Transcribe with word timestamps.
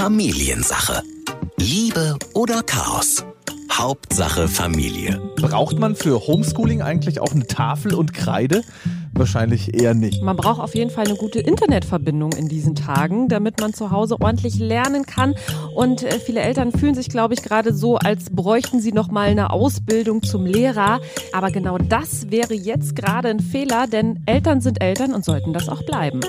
Familiensache. 0.00 1.02
Liebe 1.58 2.16
oder 2.32 2.62
Chaos? 2.62 3.22
Hauptsache 3.70 4.48
Familie. 4.48 5.20
Braucht 5.36 5.78
man 5.78 5.94
für 5.94 6.26
Homeschooling 6.26 6.80
eigentlich 6.80 7.20
auch 7.20 7.32
eine 7.32 7.46
Tafel 7.46 7.92
und 7.92 8.14
Kreide? 8.14 8.62
Wahrscheinlich 9.12 9.74
eher 9.78 9.92
nicht. 9.92 10.22
Man 10.22 10.38
braucht 10.38 10.58
auf 10.58 10.74
jeden 10.74 10.88
Fall 10.88 11.04
eine 11.04 11.16
gute 11.16 11.40
Internetverbindung 11.40 12.32
in 12.32 12.48
diesen 12.48 12.74
Tagen, 12.74 13.28
damit 13.28 13.60
man 13.60 13.74
zu 13.74 13.90
Hause 13.90 14.18
ordentlich 14.18 14.58
lernen 14.58 15.04
kann. 15.04 15.34
Und 15.74 16.02
äh, 16.02 16.18
viele 16.18 16.40
Eltern 16.40 16.72
fühlen 16.72 16.94
sich, 16.94 17.10
glaube 17.10 17.34
ich, 17.34 17.42
gerade 17.42 17.74
so, 17.74 17.98
als 17.98 18.30
bräuchten 18.30 18.80
sie 18.80 18.92
noch 18.92 19.10
mal 19.10 19.28
eine 19.28 19.50
Ausbildung 19.50 20.22
zum 20.22 20.46
Lehrer. 20.46 21.02
Aber 21.34 21.50
genau 21.50 21.76
das 21.76 22.30
wäre 22.30 22.54
jetzt 22.54 22.96
gerade 22.96 23.28
ein 23.28 23.40
Fehler, 23.40 23.86
denn 23.86 24.22
Eltern 24.24 24.62
sind 24.62 24.80
Eltern 24.80 25.12
und 25.12 25.26
sollten 25.26 25.52
das 25.52 25.68
auch 25.68 25.82
bleiben. 25.82 26.20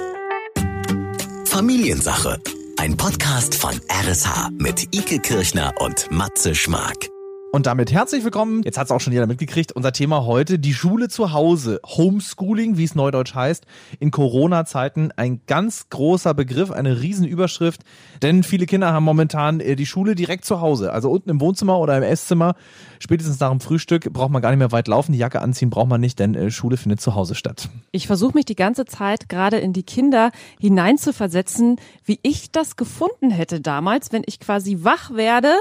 Familiensache. 1.46 2.38
Ein 2.82 2.98
Podcast 2.98 3.54
von 3.54 3.80
RSH 3.92 4.50
mit 4.58 4.96
Ike 4.96 5.20
Kirchner 5.20 5.72
und 5.78 6.10
Matze 6.10 6.56
Schmark. 6.56 7.12
Und 7.54 7.66
damit 7.66 7.92
herzlich 7.92 8.24
willkommen. 8.24 8.64
Jetzt 8.64 8.78
hat 8.78 8.86
es 8.86 8.92
auch 8.92 9.02
schon 9.02 9.12
jeder 9.12 9.28
mitgekriegt. 9.28 9.74
Unser 9.74 9.92
Thema 9.92 10.26
heute, 10.26 10.58
die 10.58 10.74
Schule 10.74 11.10
zu 11.10 11.34
Hause. 11.34 11.82
Homeschooling, 11.86 12.78
wie 12.78 12.86
es 12.86 12.96
neudeutsch 12.96 13.36
heißt. 13.36 13.66
In 14.00 14.10
Corona-Zeiten 14.10 15.12
ein 15.18 15.42
ganz 15.48 15.90
großer 15.90 16.34
Begriff, 16.34 16.72
eine 16.72 17.02
Riesenüberschrift. 17.02 17.82
Denn 18.22 18.44
viele 18.44 18.66
Kinder 18.68 18.94
haben 18.94 19.04
momentan 19.04 19.60
äh, 19.60 19.76
die 19.76 19.86
Schule 19.86 20.16
direkt 20.16 20.46
zu 20.46 20.62
Hause. 20.62 20.94
Also 20.94 21.12
unten 21.12 21.30
im 21.30 21.42
Wohnzimmer 21.42 21.78
oder 21.78 21.98
im 21.98 22.04
Esszimmer. 22.04 22.56
Spätestens 23.00 23.42
nach 23.42 23.50
dem 23.50 23.60
Frühstück 23.60 24.14
braucht 24.14 24.32
man 24.32 24.42
gar 24.42 24.52
nicht 24.52 24.60
mehr 24.60 24.72
weit 24.72 24.88
laufen. 24.88 25.12
Die 25.12 25.20
Jacke 25.20 25.42
anziehen 25.42 25.70
braucht 25.70 25.90
man 25.90 26.00
nicht, 26.00 26.20
denn 26.20 26.36
äh, 26.36 26.52
Schule 26.52 26.78
findet 26.78 27.02
zu 27.02 27.16
Hause 27.16 27.36
statt. 27.36 27.68
Ich 27.92 28.08
versuche 28.08 28.34
mich 28.34 28.46
die 28.46 28.56
ganze 28.56 28.86
Zeit 28.86 29.28
gerade 29.28 29.58
in 29.58 29.74
die 29.74 29.84
Kinder 29.84 30.32
hineinzuversetzen, 30.62 31.82
wie 32.06 32.20
ich 32.24 32.54
das 32.54 32.78
gefunden 32.78 33.30
hätte 33.30 33.60
damals, 33.60 34.14
wenn 34.14 34.24
ich 34.26 34.40
quasi 34.40 34.86
wach 34.86 35.14
werde 35.14 35.52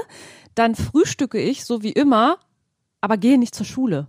dann 0.55 0.75
frühstücke 0.75 1.39
ich 1.39 1.65
so 1.65 1.83
wie 1.83 1.91
immer, 1.91 2.37
aber 2.99 3.17
gehe 3.17 3.37
nicht 3.37 3.55
zur 3.55 3.65
Schule 3.65 4.07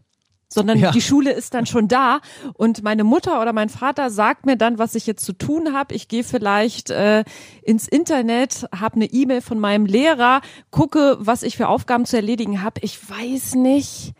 sondern 0.52 0.78
ja. 0.78 0.90
die 0.90 1.00
Schule 1.00 1.32
ist 1.32 1.54
dann 1.54 1.66
schon 1.66 1.88
da 1.88 2.20
und 2.54 2.82
meine 2.82 3.04
Mutter 3.04 3.40
oder 3.40 3.52
mein 3.52 3.68
Vater 3.68 4.10
sagt 4.10 4.46
mir 4.46 4.56
dann, 4.56 4.78
was 4.78 4.94
ich 4.94 5.06
jetzt 5.06 5.24
zu 5.24 5.32
tun 5.32 5.72
habe. 5.72 5.94
Ich 5.94 6.08
gehe 6.08 6.24
vielleicht 6.24 6.90
äh, 6.90 7.24
ins 7.62 7.88
Internet, 7.88 8.66
habe 8.78 8.96
eine 8.96 9.06
E-Mail 9.06 9.40
von 9.40 9.58
meinem 9.58 9.86
Lehrer, 9.86 10.40
gucke, 10.70 11.16
was 11.20 11.42
ich 11.42 11.56
für 11.56 11.68
Aufgaben 11.68 12.04
zu 12.04 12.16
erledigen 12.16 12.62
habe. 12.62 12.80
Ich 12.82 12.98
weiß 13.08 13.54
nicht. 13.54 14.12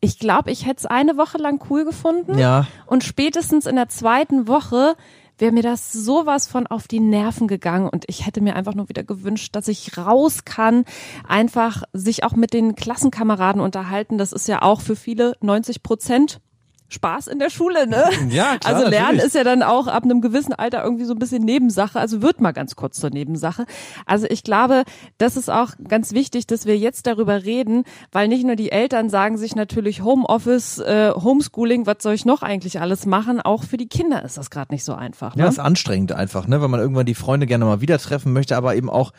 Ich 0.00 0.18
glaube, 0.18 0.50
ich 0.50 0.66
hätte 0.66 0.80
es 0.80 0.86
eine 0.86 1.16
Woche 1.16 1.38
lang 1.38 1.64
cool 1.70 1.84
gefunden. 1.86 2.38
Ja. 2.38 2.66
Und 2.86 3.04
spätestens 3.04 3.64
in 3.64 3.76
der 3.76 3.88
zweiten 3.88 4.46
Woche 4.46 4.96
wäre 5.38 5.52
mir 5.52 5.62
das 5.62 5.92
sowas 5.92 6.46
von 6.46 6.66
auf 6.66 6.88
die 6.88 7.00
Nerven 7.00 7.48
gegangen 7.48 7.88
und 7.88 8.04
ich 8.08 8.26
hätte 8.26 8.40
mir 8.40 8.56
einfach 8.56 8.74
nur 8.74 8.88
wieder 8.88 9.02
gewünscht, 9.02 9.54
dass 9.56 9.68
ich 9.68 9.96
raus 9.96 10.44
kann, 10.44 10.84
einfach 11.26 11.82
sich 11.92 12.24
auch 12.24 12.32
mit 12.32 12.52
den 12.52 12.74
Klassenkameraden 12.74 13.60
unterhalten. 13.60 14.18
Das 14.18 14.32
ist 14.32 14.48
ja 14.48 14.62
auch 14.62 14.80
für 14.80 14.96
viele 14.96 15.36
90 15.40 15.82
Prozent 15.82 16.40
Spaß 16.94 17.26
in 17.26 17.38
der 17.38 17.50
Schule, 17.50 17.86
ne? 17.86 18.04
Ja, 18.30 18.56
klar, 18.58 18.74
Also 18.74 18.88
Lernen 18.88 19.02
natürlich. 19.06 19.24
ist 19.24 19.34
ja 19.34 19.44
dann 19.44 19.62
auch 19.62 19.86
ab 19.86 20.04
einem 20.04 20.20
gewissen 20.20 20.54
Alter 20.54 20.82
irgendwie 20.82 21.04
so 21.04 21.12
ein 21.12 21.18
bisschen 21.18 21.44
Nebensache, 21.44 22.00
also 22.00 22.22
wird 22.22 22.40
mal 22.40 22.52
ganz 22.52 22.76
kurz 22.76 22.98
zur 22.98 23.10
Nebensache. 23.10 23.66
Also 24.06 24.26
ich 24.30 24.42
glaube, 24.42 24.84
das 25.18 25.36
ist 25.36 25.50
auch 25.50 25.72
ganz 25.86 26.12
wichtig, 26.12 26.46
dass 26.46 26.64
wir 26.66 26.78
jetzt 26.78 27.06
darüber 27.06 27.44
reden, 27.44 27.84
weil 28.12 28.28
nicht 28.28 28.44
nur 28.44 28.56
die 28.56 28.72
Eltern 28.72 29.10
sagen 29.10 29.36
sich 29.36 29.54
natürlich 29.54 30.02
Homeoffice, 30.02 30.78
äh, 30.78 31.10
Homeschooling, 31.12 31.86
was 31.86 31.96
soll 32.00 32.14
ich 32.14 32.24
noch 32.24 32.42
eigentlich 32.42 32.80
alles 32.80 33.04
machen? 33.06 33.40
Auch 33.40 33.64
für 33.64 33.76
die 33.76 33.88
Kinder 33.88 34.24
ist 34.24 34.38
das 34.38 34.50
gerade 34.50 34.72
nicht 34.72 34.84
so 34.84 34.94
einfach. 34.94 35.36
Ne? 35.36 35.42
Ja, 35.42 35.48
ist 35.48 35.58
anstrengend 35.58 36.12
einfach, 36.12 36.46
ne? 36.46 36.60
Weil 36.62 36.68
man 36.68 36.80
irgendwann 36.80 37.06
die 37.06 37.14
Freunde 37.14 37.46
gerne 37.46 37.64
mal 37.64 37.80
wieder 37.80 37.98
treffen 37.98 38.32
möchte, 38.32 38.56
aber 38.56 38.74
eben 38.76 38.88
auch 38.88 39.12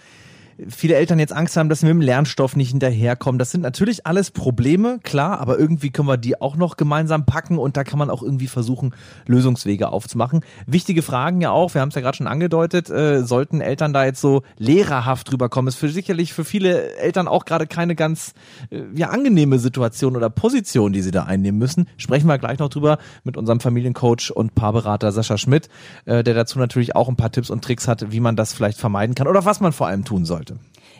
viele 0.69 0.95
Eltern 0.95 1.19
jetzt 1.19 1.33
Angst 1.33 1.57
haben, 1.57 1.69
dass 1.69 1.81
sie 1.81 1.85
mit 1.85 1.93
dem 1.93 2.01
Lernstoff 2.01 2.55
nicht 2.55 2.71
hinterherkommen. 2.71 3.39
Das 3.39 3.51
sind 3.51 3.61
natürlich 3.61 4.05
alles 4.05 4.31
Probleme, 4.31 4.99
klar, 5.03 5.39
aber 5.39 5.59
irgendwie 5.59 5.89
können 5.89 6.07
wir 6.07 6.17
die 6.17 6.39
auch 6.41 6.55
noch 6.55 6.77
gemeinsam 6.77 7.25
packen 7.25 7.57
und 7.57 7.77
da 7.77 7.83
kann 7.83 7.99
man 7.99 8.09
auch 8.09 8.23
irgendwie 8.23 8.47
versuchen, 8.47 8.93
Lösungswege 9.27 9.89
aufzumachen. 9.89 10.41
Wichtige 10.65 11.01
Fragen 11.01 11.41
ja 11.41 11.51
auch, 11.51 11.73
wir 11.73 11.81
haben 11.81 11.89
es 11.89 11.95
ja 11.95 12.01
gerade 12.01 12.17
schon 12.17 12.27
angedeutet, 12.27 12.89
äh, 12.89 13.23
sollten 13.23 13.61
Eltern 13.61 13.93
da 13.93 14.05
jetzt 14.05 14.21
so 14.21 14.43
lehrerhaft 14.57 15.31
drüber 15.31 15.49
kommen, 15.49 15.67
ist 15.67 15.75
für 15.75 15.89
sicherlich 15.89 16.33
für 16.33 16.45
viele 16.45 16.95
Eltern 16.95 17.27
auch 17.27 17.45
gerade 17.45 17.67
keine 17.67 17.95
ganz 17.95 18.33
äh, 18.69 18.83
ja, 18.95 19.09
angenehme 19.09 19.59
Situation 19.59 20.15
oder 20.15 20.29
Position, 20.29 20.93
die 20.93 21.01
sie 21.01 21.11
da 21.11 21.23
einnehmen 21.23 21.59
müssen. 21.59 21.87
Sprechen 21.97 22.27
wir 22.27 22.37
gleich 22.37 22.59
noch 22.59 22.69
drüber 22.69 22.97
mit 23.23 23.35
unserem 23.37 23.59
Familiencoach 23.59 24.31
und 24.33 24.55
Paarberater 24.55 25.11
Sascha 25.11 25.37
Schmidt, 25.37 25.69
äh, 26.05 26.23
der 26.23 26.33
dazu 26.33 26.59
natürlich 26.59 26.95
auch 26.95 27.09
ein 27.09 27.15
paar 27.15 27.31
Tipps 27.31 27.49
und 27.49 27.63
Tricks 27.63 27.87
hat, 27.87 28.11
wie 28.11 28.19
man 28.19 28.35
das 28.35 28.53
vielleicht 28.53 28.79
vermeiden 28.79 29.15
kann 29.15 29.27
oder 29.27 29.43
was 29.45 29.59
man 29.59 29.73
vor 29.73 29.87
allem 29.87 30.05
tun 30.05 30.25
sollte. 30.25 30.44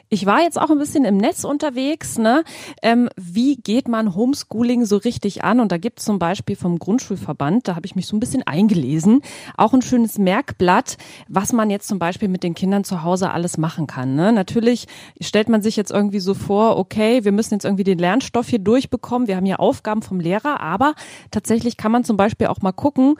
Ich 0.10 0.26
war 0.26 0.42
jetzt 0.42 0.60
auch 0.60 0.70
ein 0.70 0.78
bisschen 0.78 1.04
im 1.04 1.18
Netz 1.18 1.44
unterwegs. 1.44 2.18
Ne? 2.18 2.44
Ähm, 2.82 3.10
wie 3.16 3.56
geht 3.56 3.88
man 3.88 4.16
Homeschooling 4.16 4.86
so 4.86 4.98
richtig 4.98 5.44
an? 5.44 5.60
Und 5.60 5.72
da 5.72 5.78
gibt 5.78 6.00
es 6.00 6.06
zum 6.06 6.20
Beispiel 6.20 6.56
vom 6.56 6.78
Grundschulverband, 6.78 7.68
da 7.68 7.76
habe 7.76 7.86
ich 7.86 7.96
mich 7.96 8.06
so 8.06 8.16
ein 8.16 8.20
bisschen 8.20 8.44
eingelesen, 8.44 9.22
auch 9.58 9.74
ein 9.74 9.82
schönes 9.82 10.18
Merkblatt, 10.18 10.98
was 11.28 11.54
man 11.54 11.70
jetzt 11.70 11.88
zum 11.88 12.00
Beispiel 12.00 12.28
mit 12.28 12.44
den 12.44 12.54
Kindern 12.54 12.84
zu 12.84 13.04
Hause 13.04 13.32
alles 13.32 13.58
machen 13.58 13.88
kann. 13.88 14.16
Ne? 14.16 14.32
Natürlich 14.32 14.88
stellt 15.20 15.50
man 15.50 15.62
sich 15.62 15.76
jetzt 15.76 15.92
irgendwie 15.92 16.20
so 16.20 16.34
vor, 16.34 16.78
okay, 16.78 17.24
wir 17.24 17.32
müssen 17.32 17.56
jetzt 17.56 17.66
irgendwie 17.66 17.84
den 17.84 17.98
Lernstoff 17.98 18.48
hier 18.48 18.60
durchbekommen. 18.60 19.28
Wir 19.28 19.38
haben 19.38 19.46
hier 19.46 19.60
Aufgaben 19.60 20.02
vom 20.02 20.20
Lehrer, 20.20 20.60
aber 20.60 20.94
tatsächlich 21.32 21.78
kann 21.78 21.92
man 21.92 22.04
zum 22.04 22.18
Beispiel 22.18 22.48
auch 22.48 22.62
mal 22.62 22.72
gucken, 22.72 23.16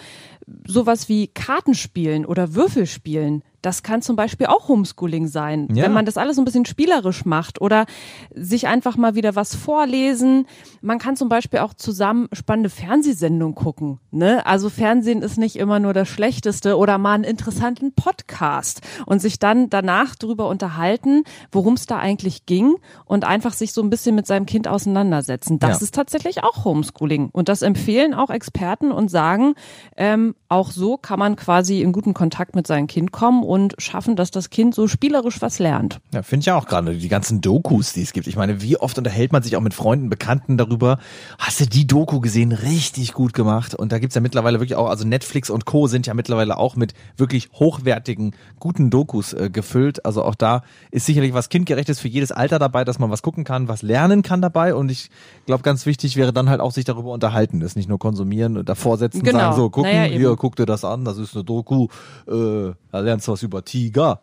sowas 0.68 1.10
wie 1.10 1.28
Kartenspielen 1.28 2.26
oder 2.26 2.54
Würfelspielen 2.54 3.44
das 3.66 3.84
kann 3.84 4.02
zum 4.02 4.16
Beispiel 4.16 4.48
auch 4.48 4.68
Homeschooling 4.68 5.28
sein, 5.28 5.68
Ja. 5.74 5.84
wenn 5.84 5.94
man 5.94 6.06
das 6.06 6.18
alles 6.18 6.36
so 6.36 6.42
ein 6.42 6.46
bisschen 6.46 6.66
spielerisch 6.66 7.26
macht 7.26 7.60
oder 7.62 7.86
sich 8.34 8.68
einfach 8.68 8.98
mal 8.98 9.16
wieder 9.16 9.36
was 9.36 9.56
vorlesen. 9.56 10.46
Man 10.82 11.00
kann 11.00 11.16
zum 11.16 11.30
Beispiel 11.30 11.60
auch 11.60 11.74
zusammen 11.74 12.28
spannende 12.34 12.70
Fernsehsendungen 12.70 13.56
gucken. 13.56 14.00
Ne? 14.12 14.46
Also 14.46 14.70
Fernsehen 14.70 15.22
ist 15.22 15.38
nicht 15.38 15.56
immer 15.56 15.80
nur 15.80 15.94
das 15.94 16.08
Schlechteste 16.08 16.78
oder 16.78 16.98
mal 16.98 17.14
einen 17.14 17.24
interessanten 17.24 17.94
Podcast 17.94 18.82
und 19.06 19.22
sich 19.22 19.40
dann 19.40 19.70
danach 19.70 20.16
darüber 20.16 20.48
unterhalten, 20.48 21.24
worum 21.52 21.74
es 21.74 21.86
da 21.86 21.98
eigentlich 21.98 22.46
ging 22.46 22.76
und 23.06 23.26
einfach 23.26 23.54
sich 23.54 23.74
so 23.74 23.82
ein 23.82 23.90
bisschen 23.90 24.16
mit 24.16 24.28
seinem 24.28 24.46
Kind 24.46 24.68
auseinandersetzen. 24.68 25.60
Das 25.60 25.80
Ja. 25.80 25.84
ist 25.86 25.96
tatsächlich 25.96 26.44
auch 26.44 26.66
Homeschooling 26.66 27.30
und 27.32 27.50
das 27.50 27.62
empfehlen 27.62 28.14
auch 28.14 28.30
Experten 28.30 28.92
und 28.92 29.10
sagen, 29.10 29.56
ähm, 29.98 30.36
auch 30.50 30.72
so 30.72 30.98
kann 30.98 31.20
man 31.20 31.36
quasi 31.36 31.82
in 31.82 31.92
guten 31.92 32.14
Kontakt 32.14 32.56
mit 32.56 32.68
seinem 32.68 32.88
Kind 32.88 33.12
kommen 33.12 33.44
und 33.56 33.74
schaffen, 33.78 34.18
dass 34.18 34.32
das 34.32 34.50
Kind 34.50 34.76
so 34.76 34.90
spielerisch 34.90 35.42
was 35.42 35.60
lernt. 35.60 36.00
Ja, 36.14 36.24
finde 36.24 36.42
ich 36.42 36.46
ja 36.48 36.56
auch 36.58 36.66
gerade 36.68 36.94
die 36.98 37.08
ganzen 37.08 37.40
Dokus, 37.40 37.94
die 37.94 38.02
es 38.02 38.12
gibt. 38.12 38.28
Ich 38.28 38.36
meine, 38.36 38.62
wie 38.62 38.76
oft 38.78 38.98
unterhält 38.98 39.32
man 39.32 39.42
sich 39.44 39.56
auch 39.56 39.62
mit 39.62 39.74
Freunden, 39.74 40.10
Bekannten 40.10 40.58
darüber? 40.58 41.00
Hast 41.40 41.62
du 41.62 41.66
die 41.66 41.88
Doku 41.88 42.20
gesehen? 42.20 42.52
Richtig 42.52 43.14
gut 43.14 43.34
gemacht. 43.34 43.74
Und 43.74 43.94
da 43.94 44.00
gibt's 44.00 44.14
ja 44.16 44.20
mittlerweile 44.22 44.60
wirklich 44.60 44.76
auch, 44.76 44.90
also 44.90 45.08
Netflix 45.08 45.50
und 45.50 45.64
Co. 45.66 45.88
sind 45.88 46.06
ja 46.06 46.14
mittlerweile 46.14 46.58
auch 46.58 46.76
mit 46.76 46.94
wirklich 47.16 47.50
hochwertigen, 47.54 48.36
guten 48.60 48.90
Dokus 48.90 49.32
äh, 49.32 49.50
gefüllt. 49.50 50.06
Also 50.06 50.24
auch 50.24 50.36
da 50.36 50.64
ist 50.92 51.06
sicherlich 51.06 51.34
was 51.34 51.48
Kindgerechtes 51.48 52.02
für 52.02 52.10
jedes 52.10 52.34
Alter 52.34 52.60
dabei, 52.60 52.84
dass 52.84 53.00
man 53.00 53.10
was 53.10 53.22
gucken 53.22 53.46
kann, 53.46 53.70
was 53.70 53.82
lernen 53.82 54.22
kann 54.22 54.42
dabei. 54.42 54.76
Und 54.76 54.92
ich 54.92 55.10
glaube, 55.46 55.64
ganz 55.64 55.86
wichtig 55.86 56.18
wäre 56.18 56.34
dann 56.34 56.50
halt 56.50 56.60
auch 56.60 56.72
sich 56.72 56.84
darüber 56.84 57.14
unterhalten. 57.14 57.62
Das 57.62 57.78
nicht 57.78 57.88
nur 57.88 58.00
konsumieren 58.00 58.58
und 58.58 58.68
davor 58.68 58.98
setzen 58.98 59.24
Genau. 59.24 59.40
sagen, 59.40 59.56
so, 59.56 59.70
gucken, 59.70 59.92
Naja, 59.92 60.12
hier, 60.14 60.36
guck 60.36 60.58
dir 60.58 60.66
das 60.66 60.84
an, 60.84 61.06
das 61.06 61.18
ist 61.18 61.36
eine 61.36 61.44
Doku, 61.46 61.88
äh, 62.28 62.74
da 62.92 63.00
lernst 63.00 63.28
du 63.28 63.32
was 63.36 63.44
über 63.44 63.66
Tiger. 63.66 64.22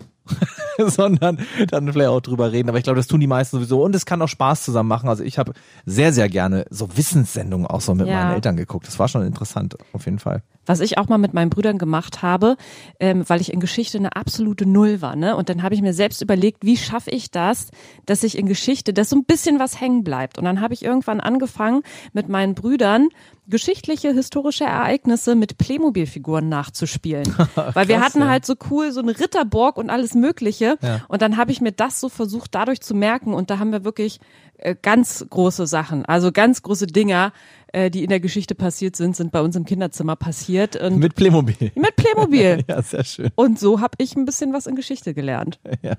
sondern 0.87 1.39
dann 1.69 1.93
vielleicht 1.93 2.09
auch 2.09 2.21
drüber 2.21 2.53
reden. 2.53 2.69
Aber 2.69 2.79
ich 2.79 2.85
glaube, 2.85 2.97
das 2.97 3.07
tun 3.07 3.21
die 3.21 3.27
meisten 3.27 3.57
sowieso. 3.57 3.83
Und 3.83 3.95
es 3.95 4.07
kann 4.07 4.21
auch 4.23 4.29
Spaß 4.29 4.65
zusammen 4.65 4.89
machen. 4.89 5.09
Also 5.09 5.25
ich 5.25 5.39
habe 5.39 5.53
sehr, 5.87 6.13
sehr 6.13 6.29
gerne 6.29 6.65
so 6.71 6.97
Wissenssendungen 6.97 7.67
auch 7.67 7.81
so 7.81 7.95
mit 7.95 8.07
Ja. 8.07 8.15
meinen 8.25 8.35
Eltern 8.35 8.57
geguckt. 8.57 8.87
Das 8.87 8.99
war 8.99 9.09
schon 9.09 9.23
interessant, 9.27 9.77
auf 9.93 10.05
jeden 10.05 10.19
Fall. 10.19 10.43
Was 10.65 10.79
ich 10.79 10.97
auch 10.97 11.09
mal 11.09 11.19
mit 11.19 11.35
meinen 11.35 11.51
Brüdern 11.51 11.77
gemacht 11.77 12.23
habe, 12.23 12.57
ähm, 13.01 13.25
weil 13.29 13.41
ich 13.41 13.53
in 13.53 13.59
Geschichte 13.59 13.99
eine 13.99 14.15
absolute 14.15 14.65
Null 14.65 15.03
war. 15.03 15.17
Ne? 15.17 15.35
Und 15.35 15.49
dann 15.49 15.63
habe 15.65 15.75
ich 15.75 15.83
mir 15.83 15.93
selbst 15.93 16.23
überlegt, 16.23 16.65
wie 16.65 16.77
schaffe 16.77 17.11
ich 17.11 17.33
das, 17.33 17.71
dass 18.07 18.23
ich 18.23 18.39
in 18.39 18.47
Geschichte, 18.47 18.93
dass 18.93 19.11
so 19.11 19.17
ein 19.17 19.25
bisschen 19.25 19.59
was 19.59 19.81
hängen 19.81 20.05
bleibt. 20.05 20.39
Und 20.39 20.45
dann 20.45 20.61
habe 20.61 20.73
ich 20.75 20.85
irgendwann 20.85 21.21
angefangen, 21.21 21.83
mit 22.13 22.29
meinen 22.29 22.55
Brüdern 22.55 23.09
geschichtliche, 23.49 24.13
historische 24.13 24.63
Ereignisse 24.65 25.35
mit 25.35 25.59
Playmobil-Figuren 25.59 26.49
nachzuspielen. 26.49 27.25
Weil 27.75 27.89
wir 27.89 28.01
hatten 28.01 28.29
halt 28.29 28.47
so 28.47 28.55
cool 28.71 28.93
so 28.93 29.01
eine 29.01 29.19
Ritterburg 29.19 29.77
und 29.77 29.91
alles 29.91 30.15
Mögliche. 30.15 30.62
Ja. 30.63 31.01
Und 31.09 31.23
dann 31.23 31.37
habe 31.37 31.53
ich 31.53 31.61
mir 31.61 31.73
das 31.73 32.01
so 32.01 32.09
versucht, 32.09 32.55
dadurch 32.55 32.81
zu 32.81 32.95
merken. 32.95 33.35
Und 33.35 33.51
da 33.51 33.59
haben 33.59 33.73
wir 33.73 33.85
wirklich 33.85 34.21
äh, 34.59 34.75
ganz 34.81 35.25
große 35.29 35.67
Sachen, 35.67 36.05
also 36.07 36.33
ganz 36.33 36.63
große 36.63 36.87
Dinger 36.87 37.33
äh, 37.73 37.91
die 37.91 38.03
in 38.03 38.09
der 38.09 38.21
Geschichte 38.21 38.55
passiert 38.55 38.97
sind, 38.97 39.17
sind 39.17 39.33
bei 39.33 39.41
uns 39.41 39.57
im 39.57 39.65
Kinderzimmer 39.65 40.17
passiert. 40.17 40.77
Und 40.77 40.99
mit 40.99 41.15
Playmobil. 41.15 41.73
Mit 41.75 41.97
Playmobil. 41.97 42.65
ja, 42.69 42.83
sehr 42.83 43.05
schön. 43.05 43.31
Und 43.35 43.59
so 43.59 43.81
habe 43.81 43.95
ich 43.99 44.15
ein 44.15 44.25
bisschen 44.25 44.53
was 44.53 44.67
in 44.67 44.77
Geschichte 44.77 45.15
gelernt. 45.15 45.59
Ja. 45.83 45.97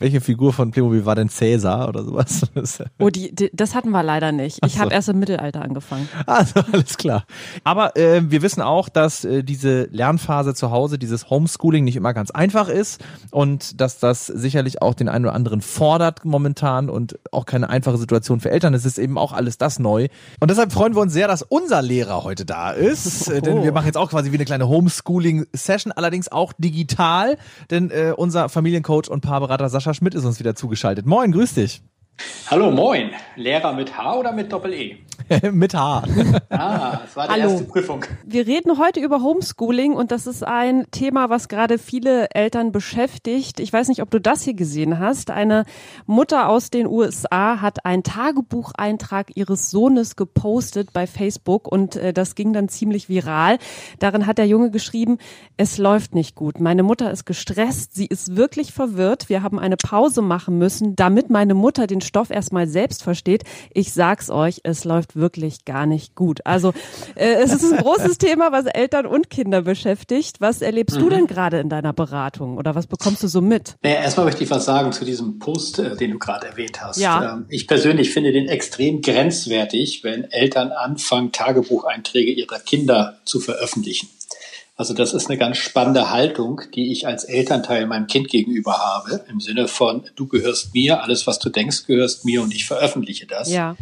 Welche 0.00 0.20
Figur 0.20 0.52
von 0.52 0.72
Playmobil 0.72 1.06
war 1.06 1.14
denn 1.14 1.28
Cäsar 1.28 1.88
oder 1.88 2.02
sowas? 2.02 2.42
oh, 2.98 3.08
die, 3.08 3.32
die, 3.32 3.50
das 3.52 3.74
hatten 3.74 3.90
wir 3.90 4.02
leider 4.02 4.32
nicht. 4.32 4.58
Ich 4.66 4.72
so. 4.72 4.80
habe 4.80 4.92
erst 4.92 5.10
im 5.10 5.20
Mittelalter 5.20 5.62
angefangen. 5.62 6.08
Also 6.26 6.60
alles 6.72 6.96
klar. 6.96 7.24
Aber 7.62 7.96
äh, 7.96 8.22
wir 8.28 8.42
wissen 8.42 8.62
auch, 8.62 8.88
dass 8.88 9.24
äh, 9.24 9.44
diese 9.44 9.84
Lernphase 9.92 10.54
zu 10.54 10.72
Hause, 10.72 10.98
dieses 10.98 11.30
Homeschooling 11.30 11.84
nicht 11.84 11.94
immer 11.94 12.14
ganz 12.14 12.32
einfach 12.32 12.68
ist 12.68 13.04
und 13.30 13.80
dass 13.80 14.00
das 14.00 14.26
sicherlich 14.26 14.82
auch 14.82 14.94
den 14.94 15.08
einen 15.08 15.26
oder 15.26 15.34
anderen 15.34 15.60
fordert 15.60 16.24
momentan 16.24 16.90
und 16.90 17.20
auch 17.30 17.46
keine 17.46 17.68
einfache 17.68 17.98
Situation 17.98 18.40
für 18.40 18.50
Eltern. 18.50 18.74
Es 18.74 18.84
ist 18.84 18.98
eben 18.98 19.18
auch 19.18 19.32
alles 19.32 19.58
das 19.58 19.78
neu. 19.78 20.08
Und 20.40 20.50
deshalb 20.50 20.72
freuen 20.72 20.96
wir 20.96 21.01
uns 21.02 21.12
sehr, 21.12 21.28
dass 21.28 21.42
unser 21.42 21.82
Lehrer 21.82 22.24
heute 22.24 22.44
da 22.44 22.70
ist, 22.72 23.30
oh. 23.30 23.40
denn 23.44 23.62
wir 23.62 23.72
machen 23.72 23.86
jetzt 23.86 23.96
auch 23.96 24.10
quasi 24.10 24.32
wie 24.32 24.36
eine 24.36 24.44
kleine 24.44 24.68
Homeschooling-Session, 24.68 25.92
allerdings 25.92 26.30
auch 26.30 26.52
digital, 26.56 27.36
denn 27.70 27.90
äh, 27.90 28.14
unser 28.16 28.48
Familiencoach 28.48 29.08
und 29.10 29.20
Paarberater 29.20 29.68
Sascha 29.68 29.94
Schmidt 29.94 30.14
ist 30.14 30.24
uns 30.24 30.38
wieder 30.38 30.54
zugeschaltet. 30.54 31.06
Moin, 31.06 31.32
grüß 31.32 31.54
dich. 31.54 31.82
Hallo, 32.48 32.70
moin. 32.70 33.10
Lehrer 33.36 33.72
mit 33.72 33.96
H 33.96 34.16
oder 34.16 34.32
mit 34.32 34.52
Doppel-E? 34.52 34.98
mit 35.52 35.74
H. 35.74 36.02
ah, 36.50 36.98
das 37.02 37.16
war 37.16 37.26
die 37.26 37.32
Hallo. 37.32 37.50
erste 37.50 37.64
Prüfung. 37.64 38.04
Wir 38.26 38.46
reden 38.46 38.78
heute 38.78 39.00
über 39.00 39.22
Homeschooling 39.22 39.94
und 39.94 40.10
das 40.10 40.26
ist 40.26 40.44
ein 40.44 40.86
Thema, 40.90 41.30
was 41.30 41.48
gerade 41.48 41.78
viele 41.78 42.28
Eltern 42.30 42.70
beschäftigt. 42.70 43.58
Ich 43.58 43.72
weiß 43.72 43.88
nicht, 43.88 44.02
ob 44.02 44.10
du 44.10 44.20
das 44.20 44.42
hier 44.42 44.52
gesehen 44.52 44.98
hast. 44.98 45.30
Eine 45.30 45.64
Mutter 46.04 46.50
aus 46.50 46.68
den 46.68 46.86
USA 46.86 47.62
hat 47.62 47.86
einen 47.86 48.02
Tagebucheintrag 48.02 49.34
ihres 49.34 49.70
Sohnes 49.70 50.16
gepostet 50.16 50.92
bei 50.92 51.06
Facebook 51.06 51.66
und 51.66 51.96
äh, 51.96 52.12
das 52.12 52.34
ging 52.34 52.52
dann 52.52 52.68
ziemlich 52.68 53.08
viral. 53.08 53.56
Darin 53.98 54.26
hat 54.26 54.36
der 54.36 54.46
Junge 54.46 54.70
geschrieben, 54.70 55.16
es 55.56 55.78
läuft 55.78 56.14
nicht 56.14 56.34
gut. 56.34 56.60
Meine 56.60 56.82
Mutter 56.82 57.10
ist 57.10 57.24
gestresst, 57.24 57.94
sie 57.94 58.06
ist 58.06 58.36
wirklich 58.36 58.74
verwirrt. 58.74 59.30
Wir 59.30 59.42
haben 59.42 59.58
eine 59.58 59.78
Pause 59.78 60.20
machen 60.20 60.58
müssen, 60.58 60.96
damit 60.96 61.30
meine 61.30 61.54
Mutter 61.54 61.86
den 61.86 62.01
Stoff 62.02 62.30
erstmal 62.30 62.66
selbst 62.66 63.02
versteht. 63.02 63.44
Ich 63.72 63.92
sag's 63.92 64.30
euch, 64.30 64.60
es 64.64 64.84
läuft 64.84 65.16
wirklich 65.16 65.64
gar 65.64 65.86
nicht 65.86 66.14
gut. 66.14 66.40
Also 66.44 66.72
äh, 67.14 67.34
es 67.34 67.52
ist 67.52 67.72
ein 67.72 67.78
großes 67.78 68.18
Thema, 68.18 68.52
was 68.52 68.66
Eltern 68.66 69.06
und 69.06 69.30
Kinder 69.30 69.62
beschäftigt. 69.62 70.40
Was 70.40 70.62
erlebst 70.62 70.96
mhm. 70.96 71.00
du 71.00 71.08
denn 71.10 71.26
gerade 71.26 71.60
in 71.60 71.68
deiner 71.68 71.92
Beratung 71.92 72.56
oder 72.56 72.74
was 72.74 72.86
bekommst 72.86 73.22
du 73.22 73.28
so 73.28 73.40
mit? 73.40 73.76
Naja, 73.82 73.96
erstmal 73.96 74.26
möchte 74.26 74.44
ich 74.44 74.50
was 74.50 74.64
sagen 74.64 74.92
zu 74.92 75.04
diesem 75.04 75.38
Post, 75.38 75.78
äh, 75.78 75.96
den 75.96 76.12
du 76.12 76.18
gerade 76.18 76.46
erwähnt 76.46 76.82
hast. 76.82 76.98
Ja. 76.98 77.34
Ähm, 77.34 77.46
ich 77.48 77.66
persönlich 77.66 78.10
finde 78.10 78.32
den 78.32 78.48
extrem 78.48 79.02
grenzwertig, 79.02 80.04
wenn 80.04 80.24
Eltern 80.30 80.72
anfangen, 80.72 81.32
Tagebucheinträge 81.32 82.32
ihrer 82.32 82.58
Kinder 82.58 83.18
zu 83.24 83.40
veröffentlichen. 83.40 84.08
Also 84.82 84.94
das 84.94 85.14
ist 85.14 85.30
eine 85.30 85.38
ganz 85.38 85.58
spannende 85.58 86.10
Haltung, 86.10 86.62
die 86.74 86.90
ich 86.90 87.06
als 87.06 87.22
Elternteil 87.22 87.86
meinem 87.86 88.08
Kind 88.08 88.26
gegenüber 88.26 88.78
habe, 88.78 89.24
im 89.30 89.38
Sinne 89.38 89.68
von, 89.68 90.02
du 90.16 90.26
gehörst 90.26 90.74
mir, 90.74 91.04
alles, 91.04 91.24
was 91.28 91.38
du 91.38 91.50
denkst, 91.50 91.86
gehörst 91.86 92.24
mir 92.24 92.42
und 92.42 92.52
ich 92.52 92.64
veröffentliche 92.64 93.28
das. 93.28 93.48
Ja. 93.48 93.76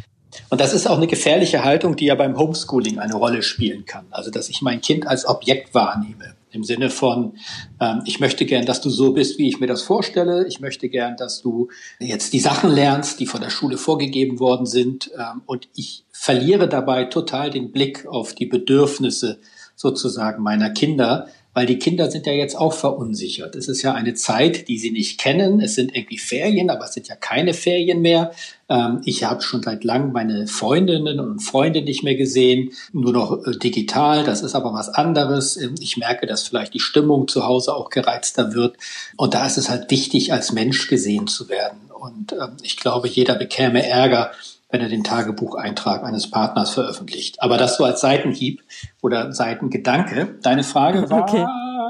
Und 0.50 0.60
das 0.60 0.74
ist 0.74 0.86
auch 0.86 0.98
eine 0.98 1.06
gefährliche 1.06 1.64
Haltung, 1.64 1.96
die 1.96 2.04
ja 2.04 2.16
beim 2.16 2.36
Homeschooling 2.36 2.98
eine 2.98 3.14
Rolle 3.14 3.42
spielen 3.42 3.86
kann. 3.86 4.08
Also, 4.10 4.30
dass 4.30 4.50
ich 4.50 4.60
mein 4.60 4.82
Kind 4.82 5.06
als 5.06 5.24
Objekt 5.24 5.72
wahrnehme. 5.72 6.34
Im 6.50 6.64
Sinne 6.64 6.90
von, 6.90 7.32
ähm, 7.80 8.02
ich 8.04 8.20
möchte 8.20 8.44
gern, 8.44 8.66
dass 8.66 8.82
du 8.82 8.90
so 8.90 9.14
bist, 9.14 9.38
wie 9.38 9.48
ich 9.48 9.58
mir 9.58 9.68
das 9.68 9.80
vorstelle. 9.80 10.46
Ich 10.48 10.60
möchte 10.60 10.90
gern, 10.90 11.16
dass 11.16 11.40
du 11.40 11.68
jetzt 11.98 12.34
die 12.34 12.40
Sachen 12.40 12.70
lernst, 12.70 13.20
die 13.20 13.26
von 13.26 13.40
der 13.40 13.48
Schule 13.48 13.78
vorgegeben 13.78 14.38
worden 14.38 14.66
sind. 14.66 15.10
Ähm, 15.16 15.40
und 15.46 15.66
ich 15.74 16.04
verliere 16.12 16.68
dabei 16.68 17.04
total 17.04 17.48
den 17.48 17.72
Blick 17.72 18.06
auf 18.06 18.34
die 18.34 18.44
Bedürfnisse 18.44 19.38
sozusagen 19.80 20.42
meiner 20.42 20.68
Kinder, 20.68 21.28
weil 21.54 21.64
die 21.64 21.78
Kinder 21.78 22.10
sind 22.10 22.26
ja 22.26 22.34
jetzt 22.34 22.54
auch 22.54 22.74
verunsichert. 22.74 23.56
Es 23.56 23.66
ist 23.66 23.80
ja 23.80 23.94
eine 23.94 24.12
Zeit, 24.12 24.68
die 24.68 24.78
sie 24.78 24.90
nicht 24.90 25.18
kennen. 25.18 25.60
Es 25.60 25.74
sind 25.74 25.96
irgendwie 25.96 26.18
Ferien, 26.18 26.68
aber 26.68 26.84
es 26.84 26.92
sind 26.92 27.08
ja 27.08 27.16
keine 27.16 27.54
Ferien 27.54 28.02
mehr. 28.02 28.32
Ähm, 28.68 29.00
ich 29.06 29.24
habe 29.24 29.40
schon 29.40 29.62
seit 29.62 29.82
langem 29.82 30.12
meine 30.12 30.46
Freundinnen 30.46 31.18
und 31.18 31.40
Freunde 31.40 31.80
nicht 31.80 32.04
mehr 32.04 32.14
gesehen, 32.14 32.72
nur 32.92 33.14
noch 33.14 33.46
äh, 33.46 33.56
digital. 33.56 34.22
Das 34.22 34.42
ist 34.42 34.54
aber 34.54 34.74
was 34.74 34.90
anderes. 34.90 35.56
Ähm, 35.56 35.76
ich 35.80 35.96
merke, 35.96 36.26
dass 36.26 36.46
vielleicht 36.46 36.74
die 36.74 36.80
Stimmung 36.80 37.26
zu 37.26 37.46
Hause 37.46 37.74
auch 37.74 37.88
gereizter 37.88 38.52
wird. 38.52 38.76
Und 39.16 39.32
da 39.32 39.46
ist 39.46 39.56
es 39.56 39.70
halt 39.70 39.90
wichtig, 39.90 40.32
als 40.34 40.52
Mensch 40.52 40.88
gesehen 40.88 41.26
zu 41.26 41.48
werden. 41.48 41.80
Und 41.98 42.32
ähm, 42.32 42.58
ich 42.62 42.76
glaube, 42.76 43.08
jeder 43.08 43.34
bekäme 43.34 43.84
Ärger, 43.84 44.30
wenn 44.70 44.80
er 44.80 44.88
den 44.88 45.04
Tagebucheintrag 45.04 46.04
eines 46.04 46.30
Partners 46.30 46.70
veröffentlicht. 46.70 47.42
Aber 47.42 47.56
das 47.56 47.76
so 47.76 47.84
als 47.84 48.00
Seitenhieb 48.00 48.62
oder 49.02 49.32
Seitengedanke. 49.32 50.38
Deine 50.42 50.62
Frage 50.62 51.10
war, 51.10 51.22
okay. 51.22 51.46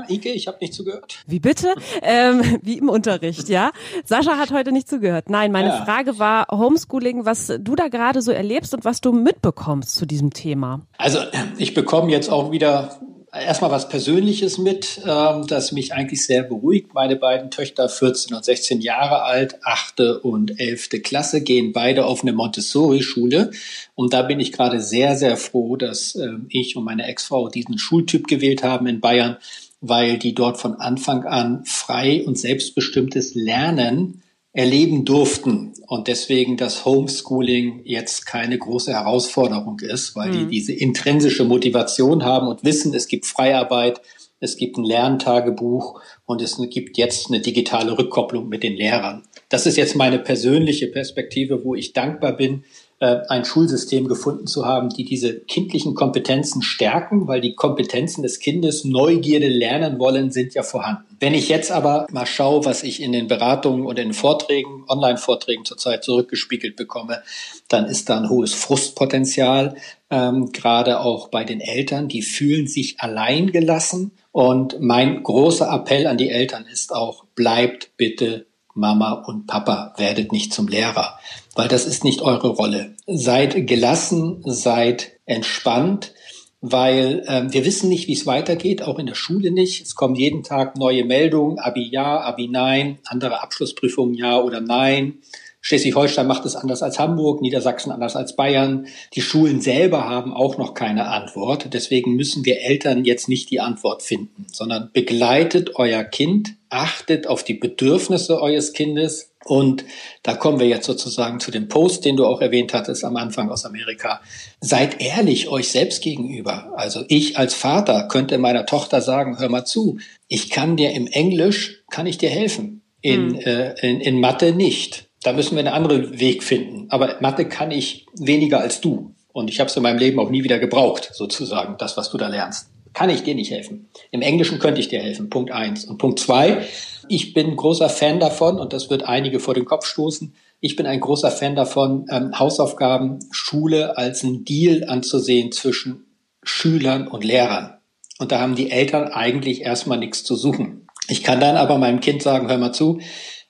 Ike, 0.08 0.30
ich 0.30 0.46
habe 0.46 0.58
nicht 0.60 0.74
zugehört. 0.74 1.18
Wie 1.26 1.40
bitte? 1.40 1.74
Ähm, 2.02 2.58
wie 2.62 2.78
im 2.78 2.88
Unterricht, 2.88 3.48
ja? 3.48 3.70
Sascha 4.04 4.38
hat 4.38 4.50
heute 4.50 4.72
nicht 4.72 4.88
zugehört. 4.88 5.28
Nein, 5.28 5.52
meine 5.52 5.68
ja. 5.68 5.84
Frage 5.84 6.18
war 6.18 6.46
Homeschooling, 6.50 7.26
was 7.26 7.46
du 7.46 7.74
da 7.76 7.88
gerade 7.88 8.22
so 8.22 8.32
erlebst 8.32 8.74
und 8.74 8.84
was 8.84 9.00
du 9.00 9.12
mitbekommst 9.12 9.94
zu 9.94 10.06
diesem 10.06 10.32
Thema. 10.32 10.80
Also 10.96 11.18
ich 11.58 11.74
bekomme 11.74 12.10
jetzt 12.10 12.30
auch 12.30 12.50
wieder 12.50 12.98
erstmal 13.32 13.70
was 13.70 13.88
Persönliches 13.88 14.58
mit, 14.58 15.00
ähm, 15.06 15.46
das 15.46 15.72
mich 15.72 15.92
eigentlich 15.92 16.24
sehr 16.24 16.42
beruhigt. 16.42 16.94
Meine 16.94 17.16
beiden 17.16 17.50
Töchter, 17.50 17.88
14 17.88 18.34
und 18.34 18.44
16 18.44 18.80
Jahre 18.80 19.22
alt, 19.22 19.58
achte 19.64 20.20
und 20.20 20.58
elfte 20.58 21.00
Klasse, 21.00 21.42
gehen 21.42 21.72
beide 21.72 22.06
auf 22.06 22.22
eine 22.22 22.32
Montessori-Schule. 22.32 23.50
Und 23.94 24.12
da 24.12 24.22
bin 24.22 24.40
ich 24.40 24.52
gerade 24.52 24.80
sehr, 24.80 25.16
sehr 25.16 25.36
froh, 25.36 25.76
dass 25.76 26.14
ähm, 26.16 26.46
ich 26.48 26.76
und 26.76 26.84
meine 26.84 27.06
Ex-Frau 27.06 27.48
diesen 27.48 27.78
Schultyp 27.78 28.26
gewählt 28.26 28.62
haben 28.62 28.86
in 28.86 29.00
Bayern, 29.00 29.36
weil 29.80 30.18
die 30.18 30.34
dort 30.34 30.58
von 30.58 30.74
Anfang 30.74 31.24
an 31.24 31.64
frei 31.64 32.24
und 32.26 32.38
selbstbestimmtes 32.38 33.34
Lernen 33.34 34.22
erleben 34.52 35.04
durften 35.04 35.72
und 35.86 36.08
deswegen 36.08 36.56
das 36.56 36.84
Homeschooling 36.84 37.82
jetzt 37.84 38.26
keine 38.26 38.58
große 38.58 38.92
Herausforderung 38.92 39.78
ist, 39.80 40.16
weil 40.16 40.30
mhm. 40.30 40.32
die 40.32 40.46
diese 40.46 40.72
intrinsische 40.72 41.44
Motivation 41.44 42.24
haben 42.24 42.48
und 42.48 42.64
wissen, 42.64 42.92
es 42.94 43.06
gibt 43.06 43.26
Freiarbeit, 43.26 44.00
es 44.40 44.56
gibt 44.56 44.76
ein 44.76 44.84
Lerntagebuch 44.84 46.00
und 46.24 46.42
es 46.42 46.58
gibt 46.70 46.96
jetzt 46.96 47.28
eine 47.28 47.40
digitale 47.40 47.96
Rückkopplung 47.96 48.48
mit 48.48 48.62
den 48.62 48.74
Lehrern. 48.74 49.22
Das 49.50 49.66
ist 49.66 49.76
jetzt 49.76 49.94
meine 49.94 50.18
persönliche 50.18 50.88
Perspektive, 50.88 51.64
wo 51.64 51.74
ich 51.74 51.92
dankbar 51.92 52.36
bin, 52.36 52.64
ein 53.06 53.46
Schulsystem 53.46 54.08
gefunden 54.08 54.46
zu 54.46 54.66
haben, 54.66 54.90
die 54.90 55.04
diese 55.04 55.40
kindlichen 55.40 55.94
Kompetenzen 55.94 56.60
stärken, 56.60 57.26
weil 57.26 57.40
die 57.40 57.54
Kompetenzen 57.54 58.22
des 58.22 58.40
Kindes, 58.40 58.84
Neugierde 58.84 59.48
lernen 59.48 59.98
wollen, 59.98 60.30
sind 60.30 60.52
ja 60.52 60.62
vorhanden. 60.62 61.16
Wenn 61.18 61.32
ich 61.32 61.48
jetzt 61.48 61.72
aber 61.72 62.06
mal 62.10 62.26
schaue, 62.26 62.66
was 62.66 62.82
ich 62.82 63.02
in 63.02 63.12
den 63.12 63.26
Beratungen 63.26 63.86
und 63.86 63.98
in 63.98 64.12
Vorträgen, 64.12 64.84
Online-Vorträgen 64.86 65.64
zurzeit 65.64 66.04
zurückgespiegelt 66.04 66.76
bekomme, 66.76 67.22
dann 67.68 67.86
ist 67.86 68.10
da 68.10 68.18
ein 68.18 68.28
hohes 68.28 68.52
Frustpotenzial, 68.52 69.76
ähm, 70.10 70.52
gerade 70.52 71.00
auch 71.00 71.28
bei 71.28 71.44
den 71.44 71.60
Eltern, 71.60 72.08
die 72.08 72.22
fühlen 72.22 72.66
sich 72.66 73.00
allein 73.00 73.50
gelassen. 73.50 74.12
Und 74.32 74.80
mein 74.80 75.22
großer 75.22 75.72
Appell 75.72 76.06
an 76.06 76.18
die 76.18 76.28
Eltern 76.28 76.66
ist 76.70 76.94
auch, 76.94 77.24
bleibt 77.34 77.96
bitte 77.96 78.46
Mama 78.74 79.24
und 79.26 79.46
Papa, 79.46 79.94
werdet 79.96 80.32
nicht 80.32 80.52
zum 80.52 80.68
Lehrer 80.68 81.18
weil 81.54 81.68
das 81.68 81.86
ist 81.86 82.04
nicht 82.04 82.22
eure 82.22 82.48
Rolle. 82.48 82.94
Seid 83.06 83.66
gelassen, 83.66 84.42
seid 84.44 85.12
entspannt, 85.26 86.12
weil 86.60 87.24
ähm, 87.26 87.52
wir 87.52 87.64
wissen 87.64 87.88
nicht, 87.88 88.06
wie 88.08 88.12
es 88.12 88.26
weitergeht, 88.26 88.82
auch 88.82 88.98
in 88.98 89.06
der 89.06 89.14
Schule 89.14 89.50
nicht. 89.50 89.82
Es 89.82 89.94
kommen 89.94 90.14
jeden 90.14 90.42
Tag 90.42 90.76
neue 90.76 91.04
Meldungen, 91.04 91.58
Abi 91.58 91.88
ja, 91.90 92.20
Abi 92.20 92.48
nein, 92.48 92.98
andere 93.04 93.42
Abschlussprüfungen 93.42 94.14
ja 94.14 94.40
oder 94.40 94.60
nein. 94.60 95.18
Schleswig-Holstein 95.62 96.26
macht 96.26 96.46
es 96.46 96.56
anders 96.56 96.82
als 96.82 96.98
Hamburg, 96.98 97.42
Niedersachsen 97.42 97.92
anders 97.92 98.16
als 98.16 98.34
Bayern. 98.34 98.86
Die 99.12 99.20
Schulen 99.20 99.60
selber 99.60 100.08
haben 100.08 100.32
auch 100.32 100.56
noch 100.56 100.72
keine 100.72 101.08
Antwort. 101.08 101.74
Deswegen 101.74 102.16
müssen 102.16 102.46
wir 102.46 102.62
Eltern 102.62 103.04
jetzt 103.04 103.28
nicht 103.28 103.50
die 103.50 103.60
Antwort 103.60 104.02
finden, 104.02 104.46
sondern 104.50 104.90
begleitet 104.94 105.76
euer 105.76 106.02
Kind, 106.02 106.54
achtet 106.70 107.26
auf 107.26 107.44
die 107.44 107.54
Bedürfnisse 107.54 108.40
eures 108.40 108.72
Kindes, 108.72 109.29
und 109.50 109.84
da 110.22 110.34
kommen 110.34 110.60
wir 110.60 110.68
jetzt 110.68 110.86
sozusagen 110.86 111.40
zu 111.40 111.50
dem 111.50 111.66
Post, 111.66 112.04
den 112.04 112.16
du 112.16 112.24
auch 112.24 112.40
erwähnt 112.40 112.72
hattest 112.72 113.04
am 113.04 113.16
Anfang 113.16 113.50
aus 113.50 113.64
Amerika. 113.64 114.20
Seid 114.60 115.02
ehrlich 115.02 115.48
euch 115.48 115.70
selbst 115.70 116.02
gegenüber. 116.02 116.72
Also 116.76 117.02
ich 117.08 117.36
als 117.36 117.54
Vater 117.54 118.06
könnte 118.06 118.38
meiner 118.38 118.64
Tochter 118.64 119.00
sagen, 119.00 119.40
hör 119.40 119.48
mal 119.48 119.64
zu, 119.64 119.98
ich 120.28 120.50
kann 120.50 120.76
dir 120.76 120.92
im 120.92 121.08
Englisch, 121.08 121.82
kann 121.90 122.06
ich 122.06 122.16
dir 122.16 122.30
helfen. 122.30 122.82
In, 123.00 123.30
mhm. 123.30 123.40
äh, 123.40 123.72
in, 123.80 124.00
in 124.00 124.20
Mathe 124.20 124.52
nicht. 124.52 125.08
Da 125.24 125.32
müssen 125.32 125.56
wir 125.56 125.64
einen 125.64 125.74
anderen 125.74 126.20
Weg 126.20 126.44
finden. 126.44 126.86
Aber 126.88 127.16
Mathe 127.20 127.44
kann 127.44 127.72
ich 127.72 128.06
weniger 128.16 128.60
als 128.60 128.80
du. 128.80 129.16
Und 129.32 129.50
ich 129.50 129.58
habe 129.58 129.68
es 129.68 129.76
in 129.76 129.82
meinem 129.82 129.98
Leben 129.98 130.20
auch 130.20 130.30
nie 130.30 130.44
wieder 130.44 130.60
gebraucht, 130.60 131.10
sozusagen, 131.12 131.74
das, 131.76 131.96
was 131.96 132.08
du 132.10 132.18
da 132.18 132.28
lernst. 132.28 132.68
Kann 132.92 133.10
ich 133.10 133.24
dir 133.24 133.34
nicht 133.34 133.50
helfen. 133.50 133.88
Im 134.12 134.22
Englischen 134.22 134.60
könnte 134.60 134.80
ich 134.80 134.88
dir 134.88 135.00
helfen. 135.00 135.28
Punkt 135.28 135.50
eins. 135.50 135.84
Und 135.84 135.98
Punkt 135.98 136.20
zwei, 136.20 136.66
ich 137.10 137.34
bin 137.34 137.56
großer 137.56 137.88
Fan 137.88 138.20
davon 138.20 138.60
und 138.60 138.72
das 138.72 138.88
wird 138.88 139.02
einige 139.02 139.40
vor 139.40 139.54
den 139.54 139.64
Kopf 139.64 139.84
stoßen. 139.84 140.34
Ich 140.60 140.76
bin 140.76 140.86
ein 140.86 141.00
großer 141.00 141.30
Fan 141.30 141.56
davon, 141.56 142.06
ähm, 142.10 142.38
Hausaufgaben, 142.38 143.18
Schule 143.32 143.98
als 143.98 144.22
ein 144.22 144.44
Deal 144.44 144.84
anzusehen 144.84 145.50
zwischen 145.50 146.04
Schülern 146.42 147.08
und 147.08 147.24
Lehrern. 147.24 147.78
Und 148.18 148.30
da 148.30 148.40
haben 148.40 148.54
die 148.54 148.70
Eltern 148.70 149.08
eigentlich 149.08 149.62
erstmal 149.62 149.98
nichts 149.98 150.22
zu 150.22 150.36
suchen. 150.36 150.86
Ich 151.08 151.24
kann 151.24 151.40
dann 151.40 151.56
aber 151.56 151.78
meinem 151.78 152.00
Kind 152.00 152.22
sagen, 152.22 152.48
hör 152.48 152.58
mal 152.58 152.72
zu, 152.72 153.00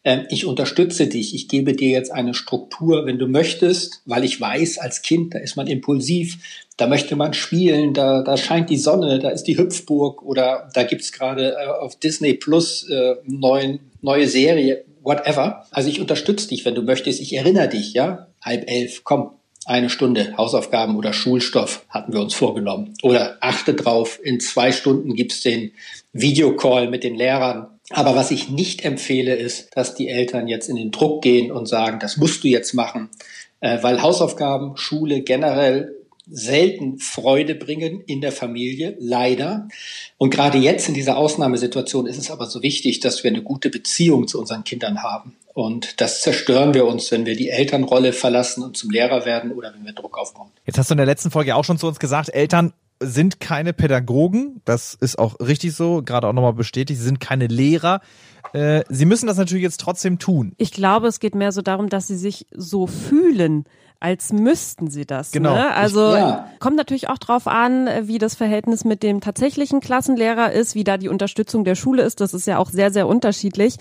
ähm, 0.04 0.26
ich 0.30 0.46
unterstütze 0.46 1.06
dich, 1.06 1.34
ich 1.34 1.48
gebe 1.48 1.74
dir 1.74 1.90
jetzt 1.90 2.10
eine 2.10 2.32
Struktur, 2.32 3.04
wenn 3.04 3.18
du 3.18 3.26
möchtest, 3.26 4.00
weil 4.06 4.24
ich 4.24 4.40
weiß, 4.40 4.78
als 4.78 5.02
Kind, 5.02 5.34
da 5.34 5.38
ist 5.38 5.56
man 5.56 5.66
impulsiv, 5.66 6.38
da 6.80 6.86
möchte 6.86 7.14
man 7.14 7.34
spielen, 7.34 7.92
da, 7.92 8.22
da 8.22 8.38
scheint 8.38 8.70
die 8.70 8.78
Sonne, 8.78 9.18
da 9.18 9.28
ist 9.28 9.44
die 9.44 9.58
Hüpfburg 9.58 10.22
oder 10.22 10.70
da 10.72 10.82
gibt's 10.84 11.12
gerade 11.12 11.52
äh, 11.52 11.66
auf 11.66 11.96
Disney 11.96 12.34
Plus 12.34 12.88
äh, 12.88 13.16
neuen, 13.24 13.80
neue 14.00 14.26
Serie, 14.26 14.84
whatever. 15.02 15.66
Also 15.70 15.90
ich 15.90 16.00
unterstütze 16.00 16.48
dich, 16.48 16.64
wenn 16.64 16.74
du 16.74 16.82
möchtest, 16.82 17.20
ich 17.20 17.36
erinnere 17.36 17.68
dich, 17.68 17.92
ja, 17.92 18.28
halb 18.40 18.70
elf, 18.70 19.04
komm, 19.04 19.32
eine 19.66 19.90
Stunde 19.90 20.34
Hausaufgaben 20.38 20.96
oder 20.96 21.12
Schulstoff 21.12 21.84
hatten 21.90 22.14
wir 22.14 22.20
uns 22.20 22.32
vorgenommen. 22.32 22.94
Oder 23.02 23.36
achte 23.42 23.74
drauf, 23.74 24.18
in 24.22 24.40
zwei 24.40 24.72
Stunden 24.72 25.14
gibt's 25.14 25.42
den 25.42 25.72
Videocall 26.14 26.88
mit 26.88 27.04
den 27.04 27.14
Lehrern. 27.14 27.66
Aber 27.90 28.16
was 28.16 28.30
ich 28.30 28.48
nicht 28.48 28.86
empfehle, 28.86 29.34
ist, 29.34 29.76
dass 29.76 29.94
die 29.94 30.08
Eltern 30.08 30.48
jetzt 30.48 30.70
in 30.70 30.76
den 30.76 30.92
Druck 30.92 31.22
gehen 31.22 31.52
und 31.52 31.66
sagen, 31.66 31.98
das 32.00 32.16
musst 32.16 32.42
du 32.42 32.48
jetzt 32.48 32.72
machen, 32.72 33.10
äh, 33.60 33.82
weil 33.82 34.00
Hausaufgaben, 34.00 34.78
Schule 34.78 35.20
generell 35.20 35.99
selten 36.30 36.98
Freude 36.98 37.54
bringen 37.54 38.02
in 38.06 38.20
der 38.20 38.32
Familie, 38.32 38.96
leider. 38.98 39.68
Und 40.18 40.30
gerade 40.30 40.58
jetzt 40.58 40.88
in 40.88 40.94
dieser 40.94 41.16
Ausnahmesituation 41.16 42.06
ist 42.06 42.18
es 42.18 42.30
aber 42.30 42.46
so 42.46 42.62
wichtig, 42.62 43.00
dass 43.00 43.24
wir 43.24 43.30
eine 43.30 43.42
gute 43.42 43.70
Beziehung 43.70 44.28
zu 44.28 44.38
unseren 44.38 44.64
Kindern 44.64 45.02
haben. 45.02 45.36
Und 45.54 46.00
das 46.00 46.22
zerstören 46.22 46.74
wir 46.74 46.86
uns, 46.86 47.10
wenn 47.10 47.26
wir 47.26 47.36
die 47.36 47.50
Elternrolle 47.50 48.12
verlassen 48.12 48.62
und 48.62 48.76
zum 48.76 48.90
Lehrer 48.90 49.24
werden 49.24 49.52
oder 49.52 49.74
wenn 49.74 49.84
wir 49.84 49.92
Druck 49.92 50.16
aufbauen. 50.16 50.50
Jetzt 50.64 50.78
hast 50.78 50.90
du 50.90 50.94
in 50.94 50.98
der 50.98 51.06
letzten 51.06 51.30
Folge 51.30 51.56
auch 51.56 51.64
schon 51.64 51.78
zu 51.78 51.88
uns 51.88 51.98
gesagt, 51.98 52.32
Eltern 52.32 52.72
sind 53.02 53.40
keine 53.40 53.72
Pädagogen. 53.72 54.60
Das 54.64 54.94
ist 54.94 55.18
auch 55.18 55.40
richtig 55.40 55.74
so, 55.74 56.02
gerade 56.02 56.28
auch 56.28 56.32
nochmal 56.32 56.52
bestätigt. 56.52 56.98
Sie 57.00 57.06
sind 57.06 57.18
keine 57.18 57.46
Lehrer. 57.46 58.00
Äh, 58.52 58.84
sie 58.88 59.06
müssen 59.06 59.26
das 59.26 59.38
natürlich 59.38 59.62
jetzt 59.62 59.80
trotzdem 59.80 60.18
tun. 60.18 60.52
Ich 60.58 60.70
glaube, 60.70 61.08
es 61.08 61.18
geht 61.18 61.34
mehr 61.34 61.52
so 61.52 61.62
darum, 61.62 61.88
dass 61.88 62.06
sie 62.06 62.16
sich 62.16 62.46
so 62.54 62.86
fühlen 62.86 63.64
als 64.00 64.32
müssten 64.32 64.90
sie 64.90 65.04
das. 65.04 65.30
Genau. 65.30 65.54
Ne? 65.54 65.74
Also 65.74 66.00
ja. 66.00 66.48
kommt 66.58 66.76
natürlich 66.76 67.10
auch 67.10 67.18
drauf 67.18 67.46
an, 67.46 67.88
wie 68.02 68.16
das 68.16 68.34
Verhältnis 68.34 68.84
mit 68.84 69.02
dem 69.02 69.20
tatsächlichen 69.20 69.80
Klassenlehrer 69.80 70.52
ist, 70.52 70.74
wie 70.74 70.84
da 70.84 70.96
die 70.96 71.10
Unterstützung 71.10 71.64
der 71.64 71.74
Schule 71.74 72.02
ist. 72.02 72.22
Das 72.22 72.32
ist 72.32 72.46
ja 72.46 72.56
auch 72.56 72.70
sehr, 72.70 72.90
sehr 72.90 73.06
unterschiedlich. 73.06 73.76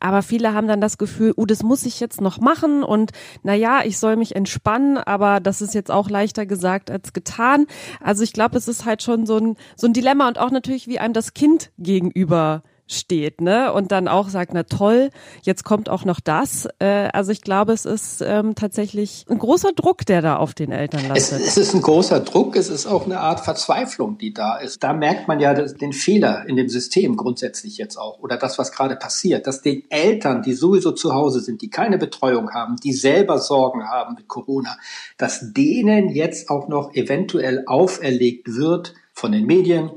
Aber 0.00 0.22
viele 0.22 0.54
haben 0.54 0.66
dann 0.66 0.80
das 0.80 0.98
Gefühl, 0.98 1.32
oh, 1.36 1.46
das 1.46 1.62
muss 1.62 1.86
ich 1.86 2.00
jetzt 2.00 2.20
noch 2.20 2.40
machen 2.40 2.82
und 2.82 3.12
na 3.44 3.54
ja, 3.54 3.82
ich 3.84 3.98
soll 3.98 4.16
mich 4.16 4.34
entspannen, 4.34 4.98
aber 4.98 5.38
das 5.38 5.62
ist 5.62 5.74
jetzt 5.74 5.92
auch 5.92 6.10
leichter 6.10 6.46
gesagt 6.46 6.90
als 6.90 7.12
getan. 7.12 7.66
Also 8.02 8.24
ich 8.24 8.32
glaube, 8.32 8.58
es 8.58 8.66
ist 8.66 8.84
halt 8.84 9.04
schon 9.04 9.24
so 9.24 9.38
ein, 9.38 9.56
so 9.76 9.86
ein 9.86 9.92
Dilemma 9.92 10.26
und 10.26 10.38
auch 10.38 10.50
natürlich, 10.50 10.88
wie 10.88 10.98
einem 10.98 11.14
das 11.14 11.32
Kind 11.32 11.70
gegenüber 11.78 12.64
steht, 12.90 13.40
ne? 13.40 13.72
Und 13.72 13.92
dann 13.92 14.08
auch 14.08 14.28
sagt, 14.28 14.52
na 14.52 14.64
toll, 14.64 15.10
jetzt 15.42 15.64
kommt 15.64 15.88
auch 15.88 16.04
noch 16.04 16.20
das. 16.20 16.68
Äh, 16.78 17.08
also 17.12 17.32
ich 17.32 17.42
glaube, 17.42 17.72
es 17.72 17.84
ist 17.84 18.20
ähm, 18.20 18.54
tatsächlich 18.54 19.24
ein 19.28 19.38
großer 19.38 19.72
Druck, 19.72 20.04
der 20.06 20.22
da 20.22 20.36
auf 20.36 20.54
den 20.54 20.72
Eltern 20.72 21.06
lastet. 21.08 21.40
Es, 21.40 21.48
es, 21.48 21.56
ist 21.56 21.74
ein 21.74 21.82
großer 21.82 22.20
Druck, 22.20 22.56
es 22.56 22.68
ist 22.68 22.86
auch 22.86 23.06
eine 23.06 23.20
Art 23.20 23.40
Verzweiflung, 23.40 24.18
die 24.18 24.34
da 24.34 24.56
ist. 24.56 24.82
Da 24.82 24.92
merkt 24.92 25.28
man 25.28 25.40
ja 25.40 25.54
den 25.54 25.92
Fehler 25.92 26.44
in 26.46 26.56
dem 26.56 26.68
System 26.68 27.16
grundsätzlich 27.16 27.78
jetzt 27.78 27.96
auch 27.96 28.18
oder 28.20 28.36
das, 28.36 28.58
was 28.58 28.72
gerade 28.72 28.96
passiert, 28.96 29.46
dass 29.46 29.62
den 29.62 29.84
Eltern, 29.90 30.42
die 30.42 30.54
sowieso 30.54 30.92
zu 30.92 31.14
Hause 31.14 31.40
sind, 31.40 31.62
die 31.62 31.70
keine 31.70 31.98
Betreuung 31.98 32.50
haben, 32.52 32.76
die 32.76 32.92
selber 32.92 33.38
Sorgen 33.38 33.88
haben 33.88 34.14
mit 34.14 34.28
Corona, 34.28 34.76
dass 35.16 35.52
denen 35.52 36.08
jetzt 36.08 36.50
auch 36.50 36.68
noch 36.68 36.94
eventuell 36.94 37.64
auferlegt 37.66 38.54
wird 38.54 38.94
von 39.12 39.32
den 39.32 39.46
Medien, 39.46 39.90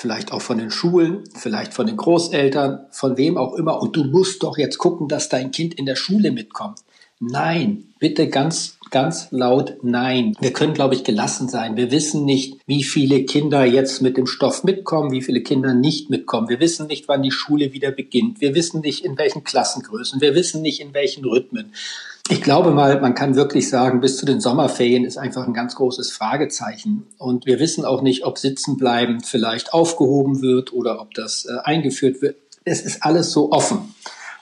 vielleicht 0.00 0.32
auch 0.32 0.40
von 0.40 0.58
den 0.58 0.70
Schulen, 0.70 1.24
vielleicht 1.34 1.74
von 1.74 1.86
den 1.86 1.96
Großeltern, 1.96 2.86
von 2.90 3.16
wem 3.18 3.36
auch 3.36 3.54
immer. 3.54 3.82
Und 3.82 3.96
du 3.96 4.04
musst 4.04 4.42
doch 4.42 4.56
jetzt 4.56 4.78
gucken, 4.78 5.08
dass 5.08 5.28
dein 5.28 5.50
Kind 5.50 5.74
in 5.74 5.86
der 5.86 5.96
Schule 5.96 6.32
mitkommt. 6.32 6.78
Nein, 7.22 7.84
bitte 7.98 8.30
ganz, 8.30 8.78
ganz 8.90 9.28
laut 9.30 9.76
nein. 9.82 10.34
Wir 10.40 10.54
können, 10.54 10.72
glaube 10.72 10.94
ich, 10.94 11.04
gelassen 11.04 11.50
sein. 11.50 11.76
Wir 11.76 11.90
wissen 11.90 12.24
nicht, 12.24 12.56
wie 12.66 12.82
viele 12.82 13.24
Kinder 13.24 13.62
jetzt 13.66 14.00
mit 14.00 14.16
dem 14.16 14.26
Stoff 14.26 14.64
mitkommen, 14.64 15.12
wie 15.12 15.20
viele 15.20 15.42
Kinder 15.42 15.74
nicht 15.74 16.08
mitkommen. 16.08 16.48
Wir 16.48 16.60
wissen 16.60 16.86
nicht, 16.86 17.06
wann 17.08 17.22
die 17.22 17.30
Schule 17.30 17.74
wieder 17.74 17.90
beginnt. 17.90 18.40
Wir 18.40 18.54
wissen 18.54 18.80
nicht, 18.80 19.04
in 19.04 19.18
welchen 19.18 19.44
Klassengrößen. 19.44 20.22
Wir 20.22 20.34
wissen 20.34 20.62
nicht, 20.62 20.80
in 20.80 20.94
welchen 20.94 21.26
Rhythmen. 21.26 21.74
Ich 22.28 22.42
glaube 22.42 22.70
mal, 22.70 23.00
man 23.00 23.14
kann 23.14 23.34
wirklich 23.34 23.68
sagen, 23.68 24.00
bis 24.00 24.16
zu 24.16 24.26
den 24.26 24.40
Sommerferien 24.40 25.04
ist 25.04 25.16
einfach 25.16 25.46
ein 25.46 25.54
ganz 25.54 25.74
großes 25.74 26.12
Fragezeichen. 26.12 27.06
Und 27.18 27.46
wir 27.46 27.58
wissen 27.58 27.84
auch 27.84 28.02
nicht, 28.02 28.24
ob 28.24 28.38
Sitzenbleiben 28.38 29.20
vielleicht 29.20 29.72
aufgehoben 29.72 30.42
wird 30.42 30.72
oder 30.72 31.00
ob 31.00 31.14
das 31.14 31.46
äh, 31.46 31.58
eingeführt 31.64 32.22
wird. 32.22 32.36
Es 32.64 32.82
ist 32.82 33.02
alles 33.02 33.32
so 33.32 33.50
offen. 33.50 33.94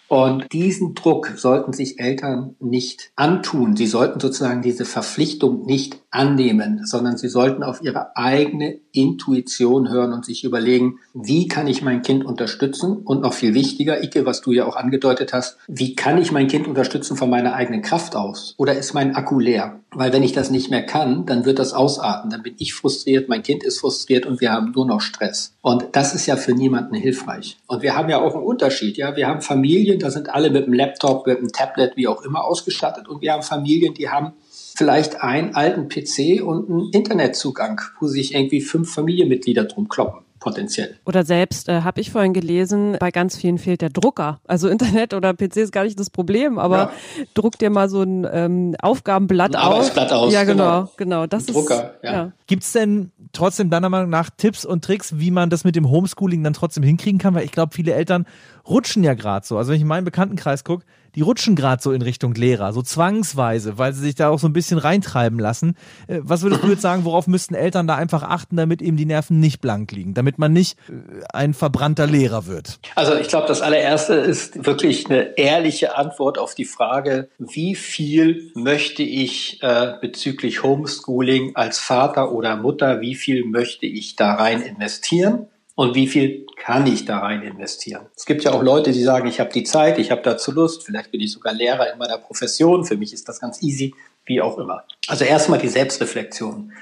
Und 0.09 0.51
diesen 0.53 0.95
Druck 0.95 1.35
sollten 1.37 1.75
sich 1.75 2.01
Eltern 2.01 2.57
nicht 2.61 3.13
antun. 3.15 3.77
Sie 3.77 3.87
sollten 3.87 4.21
sozusagen 4.21 4.63
diese 4.63 4.87
Verpflichtung 4.87 5.67
nicht 5.67 6.01
annehmen, 6.11 6.87
sondern 6.87 7.19
sie 7.19 7.29
sollten 7.29 7.63
auf 7.63 7.83
ihre 7.83 8.17
eigene 8.17 8.79
Intuition 8.93 9.91
hören 9.91 10.13
und 10.13 10.25
sich 10.25 10.43
überlegen, 10.43 10.99
wie 11.13 11.49
kann 11.49 11.67
ich 11.67 11.83
mein 11.83 12.03
Kind 12.03 12.25
unterstützen? 12.25 12.97
Und 12.99 13.21
noch 13.21 13.35
viel 13.35 13.53
wichtiger, 13.53 14.03
Ike, 14.03 14.25
was 14.25 14.41
du 14.41 14.53
ja 14.53 14.65
auch 14.65 14.77
angedeutet 14.77 15.33
hast, 15.33 15.59
wie 15.69 15.95
kann 15.95 16.19
ich 16.19 16.33
mein 16.33 16.49
Kind 16.49 16.67
unterstützen 16.67 17.17
von 17.17 17.29
meiner 17.29 17.53
eigenen 17.55 17.83
Kraft 17.83 18.17
aus? 18.17 18.55
Oder 18.57 18.75
ist 18.79 18.95
mein 18.95 19.15
Akku 19.15 19.39
leer? 19.39 19.81
Weil 19.91 20.13
wenn 20.13 20.23
ich 20.23 20.33
das 20.33 20.51
nicht 20.51 20.71
mehr 20.71 20.85
kann, 20.85 21.27
dann 21.27 21.45
wird 21.45 21.59
das 21.59 21.73
ausarten. 21.75 22.31
Dann 22.31 22.43
bin 22.43 22.55
ich 22.59 22.75
frustriert, 22.75 23.29
mein 23.29 23.43
Kind 23.43 23.63
ist 23.63 23.81
frustriert 23.81 24.25
und 24.27 24.41
wir 24.41 24.53
haben 24.53 24.73
nur 24.73 24.87
noch 24.87 25.01
Stress. 25.01 25.55
Und 25.61 25.89
das 25.93 26.15
ist 26.15 26.27
ja 26.27 26.37
für 26.37 26.53
niemanden 26.53 26.95
hilfreich. 26.95 27.59
Und 27.67 27.83
wir 27.83 27.97
haben 27.97 28.09
ja 28.09 28.21
auch 28.21 28.35
einen 28.35 28.45
Unterschied. 28.45 28.97
Ja, 28.97 29.17
wir 29.17 29.27
haben 29.27 29.43
Familien, 29.43 29.99
da 29.99 30.11
sind 30.11 30.31
alle 30.31 30.51
mit 30.51 30.65
einem 30.65 30.75
Laptop, 30.75 31.27
mit 31.27 31.39
einem 31.39 31.53
Tablet, 31.53 31.97
wie 31.97 32.09
auch 32.09 32.23
immer 32.23 32.45
ausgestattet. 32.45 33.09
Und 33.09 33.21
wir 33.21 33.33
haben 33.33 33.43
Familien, 33.43 33.95
die 33.95 34.09
haben 34.09 34.33
vielleicht 34.79 35.23
einen 35.23 35.57
alten 35.57 35.89
PC 35.89 36.41
und 36.41 36.71
einen 36.71 36.91
Internetzugang, 36.93 37.81
wo 37.99 38.07
sich 38.07 38.33
irgendwie 38.33 38.61
fünf 38.61 38.95
Familienmitglieder 38.95 39.65
drum 39.65 39.89
kloppen 39.89 40.21
potenziell. 40.39 40.95
Oder 41.05 41.25
selbst, 41.25 41.69
äh, 41.69 41.81
habe 41.83 42.01
ich 42.01 42.13
vorhin 42.13 42.33
gelesen, 42.33 42.97
bei 43.01 43.11
ganz 43.11 43.37
vielen 43.37 43.59
fehlt 43.59 43.83
der 43.83 43.91
Drucker. 43.91 44.41
Also 44.47 44.69
Internet 44.79 45.15
oder 45.15 45.35
PC 45.35 45.57
ist 45.57 45.73
gar 45.73 45.83
nicht 45.83 45.99
das 45.99 46.11
Problem, 46.11 46.61
aber 46.61 46.77
ja. 46.77 46.93
druck 47.35 47.59
dir 47.59 47.71
mal 47.71 47.89
so 47.89 48.03
ein 48.03 48.25
ähm, 48.31 48.77
Aufgabenblatt 48.81 49.57
ein 49.57 49.63
aus. 49.63 49.97
aus. 49.97 50.33
Ja, 50.33 50.45
genau, 50.45 50.83
genau. 50.83 50.91
genau. 50.97 51.27
Das 51.27 51.49
ein 51.49 51.55
Drucker, 51.55 51.95
ist, 51.97 52.05
ja. 52.05 52.13
ja. 52.13 52.33
Gibt's 52.47 52.71
denn 52.71 53.11
trotzdem 53.33 53.69
deiner 53.69 53.89
Meinung 53.89 54.11
nach 54.11 54.31
Tipps 54.31 54.65
und 54.65 54.85
Tricks, 54.85 55.19
wie 55.19 55.33
man 55.33 55.51
das 55.51 55.65
mit 55.65 55.75
dem 55.75 55.91
Homeschooling 55.91 56.45
dann 56.45 56.53
trotzdem 56.53 56.85
hinkriegen 56.85 57.19
kann? 57.19 57.35
Weil 57.35 57.45
ich 57.45 57.53
glaube, 57.53 57.75
viele 57.75 57.93
Eltern 57.95 58.25
rutschen 58.65 59.03
ja 59.03 59.15
gerade 59.15 59.45
so. 59.45 59.59
Also 59.59 59.71
wenn 59.71 59.77
ich 59.77 59.83
in 59.83 59.89
meinen 59.89 60.05
Bekanntenkreis 60.05 60.63
gucke, 60.63 60.85
die 61.19 61.23
rutschen 61.23 61.57
gerade 61.57 61.83
so 61.83 61.91
in 61.91 62.01
Richtung 62.01 62.33
Lehrer, 62.35 62.73
so 62.73 62.81
zwangsweise, 62.81 63.77
weil 63.77 63.93
sie 63.93 64.03
sich 64.03 64.15
da 64.15 64.29
auch 64.29 64.39
so 64.39 64.47
ein 64.47 64.53
bisschen 64.53 64.79
reintreiben 64.79 65.41
lassen. 65.41 65.75
Äh, 66.07 66.21
was 66.23 66.43
würdest 66.43 66.63
du 66.63 66.69
jetzt 66.69 66.83
sagen, 66.83 67.05
worauf 67.05 67.27
müssten 67.27 67.57
Eltern 67.57 67.89
da 67.89 67.97
einfach 67.97 68.23
achten, 68.23 68.57
damit 68.57 68.81
eben 68.81 68.97
die 68.97 69.05
Nerven 69.05 69.41
nicht 69.41 69.61
blank 69.61 69.91
liegen, 69.91 70.15
damit 70.15 70.39
man 70.39 70.53
nicht 70.53 70.79
äh, 70.89 71.25
ein 71.33 71.55
verbrannter 71.55 72.07
Lehrer 72.07 72.47
wird? 72.47 72.79
Also 72.95 73.17
ich 73.17 73.27
glaube, 73.27 73.49
das 73.49 73.63
allererste 73.63 74.15
ist 74.15 74.65
wirklich 74.65 75.11
eine 75.11 75.37
ehrliche 75.37 75.97
Antwort 75.97 76.39
auf 76.39 76.55
die 76.55 76.67
Frage, 76.67 77.31
wie 77.41 77.75
viel 77.75 78.53
möchte 78.55 79.03
ich 79.03 79.61
äh, 79.61 79.95
bezüglich 80.01 80.63
Homeschooling 80.63 81.57
als 81.57 81.81
Vater 81.81 82.31
oder 82.31 82.55
Mutter, 82.55 83.01
wie 83.01 83.17
viel 83.17 83.45
möchte 83.45 83.87
ich 83.87 84.15
da 84.15 84.35
rein 84.35 84.63
investieren? 84.63 85.49
Und 85.79 85.95
wie 85.95 86.09
viel 86.09 86.45
kann 86.57 86.89
ich 86.89 87.05
da 87.05 87.21
rein 87.21 87.43
investieren. 87.43 88.07
Es 88.17 88.27
gibt 88.27 88.43
ja 88.43 88.51
auch 88.51 88.65
Leute, 88.65 88.91
die 88.91 89.01
sagen, 89.01 89.29
ich 89.29 89.39
habe 89.39 89.53
die 89.53 89.63
Zeit, 89.63 90.01
ich 90.01 90.11
habe 90.11 90.23
dazu 90.23 90.51
Lust, 90.51 90.83
vielleicht 90.85 91.13
bin 91.13 91.21
ich 91.21 91.31
sogar 91.31 91.53
Lehrer 91.53 91.93
in 91.93 92.01
meiner 92.01 92.19
Profession, 92.19 92.85
für 92.85 92.97
mich 92.97 93.13
ist 93.13 93.29
das 93.29 93.39
ganz 93.39 93.63
easy, 93.63 93.95
wie 94.27 94.43
auch 94.43 94.59
immer. 94.59 94.83
Also 95.07 95.25
erstmal 95.25 95.61
die 95.61 95.69
Selbstreflexion. 95.69 96.73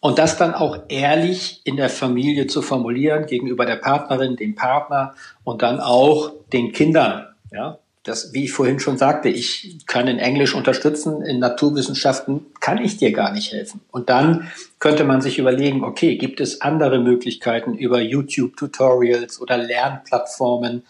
Und 0.00 0.18
das 0.18 0.36
dann 0.36 0.52
auch 0.52 0.80
ehrlich 0.88 1.62
in 1.64 1.78
der 1.78 1.88
Familie 1.88 2.46
zu 2.46 2.60
formulieren, 2.60 3.24
gegenüber 3.24 3.64
der 3.64 3.76
Partnerin, 3.76 4.36
dem 4.36 4.54
Partner 4.54 5.14
und 5.42 5.62
dann 5.62 5.80
auch 5.80 6.30
den 6.52 6.72
Kindern. 6.72 7.28
Ja, 7.50 7.78
das, 8.06 8.32
wie 8.32 8.44
ich 8.44 8.52
vorhin 8.52 8.78
schon 8.78 8.98
sagte, 8.98 9.28
ich 9.28 9.78
kann 9.86 10.06
in 10.06 10.18
Englisch 10.18 10.54
unterstützen, 10.54 11.22
in 11.22 11.38
Naturwissenschaften 11.38 12.46
kann 12.60 12.78
ich 12.78 12.96
dir 12.96 13.12
gar 13.12 13.32
nicht 13.32 13.52
helfen. 13.52 13.80
Und 13.90 14.08
dann 14.10 14.50
könnte 14.78 15.04
man 15.04 15.20
sich 15.20 15.38
überlegen, 15.38 15.84
okay, 15.84 16.16
gibt 16.16 16.40
es 16.40 16.60
andere 16.60 17.00
Möglichkeiten 17.00 17.74
über 17.74 18.00
YouTube-Tutorials 18.00 19.40
oder 19.40 19.58
Lernplattformen 19.58 20.84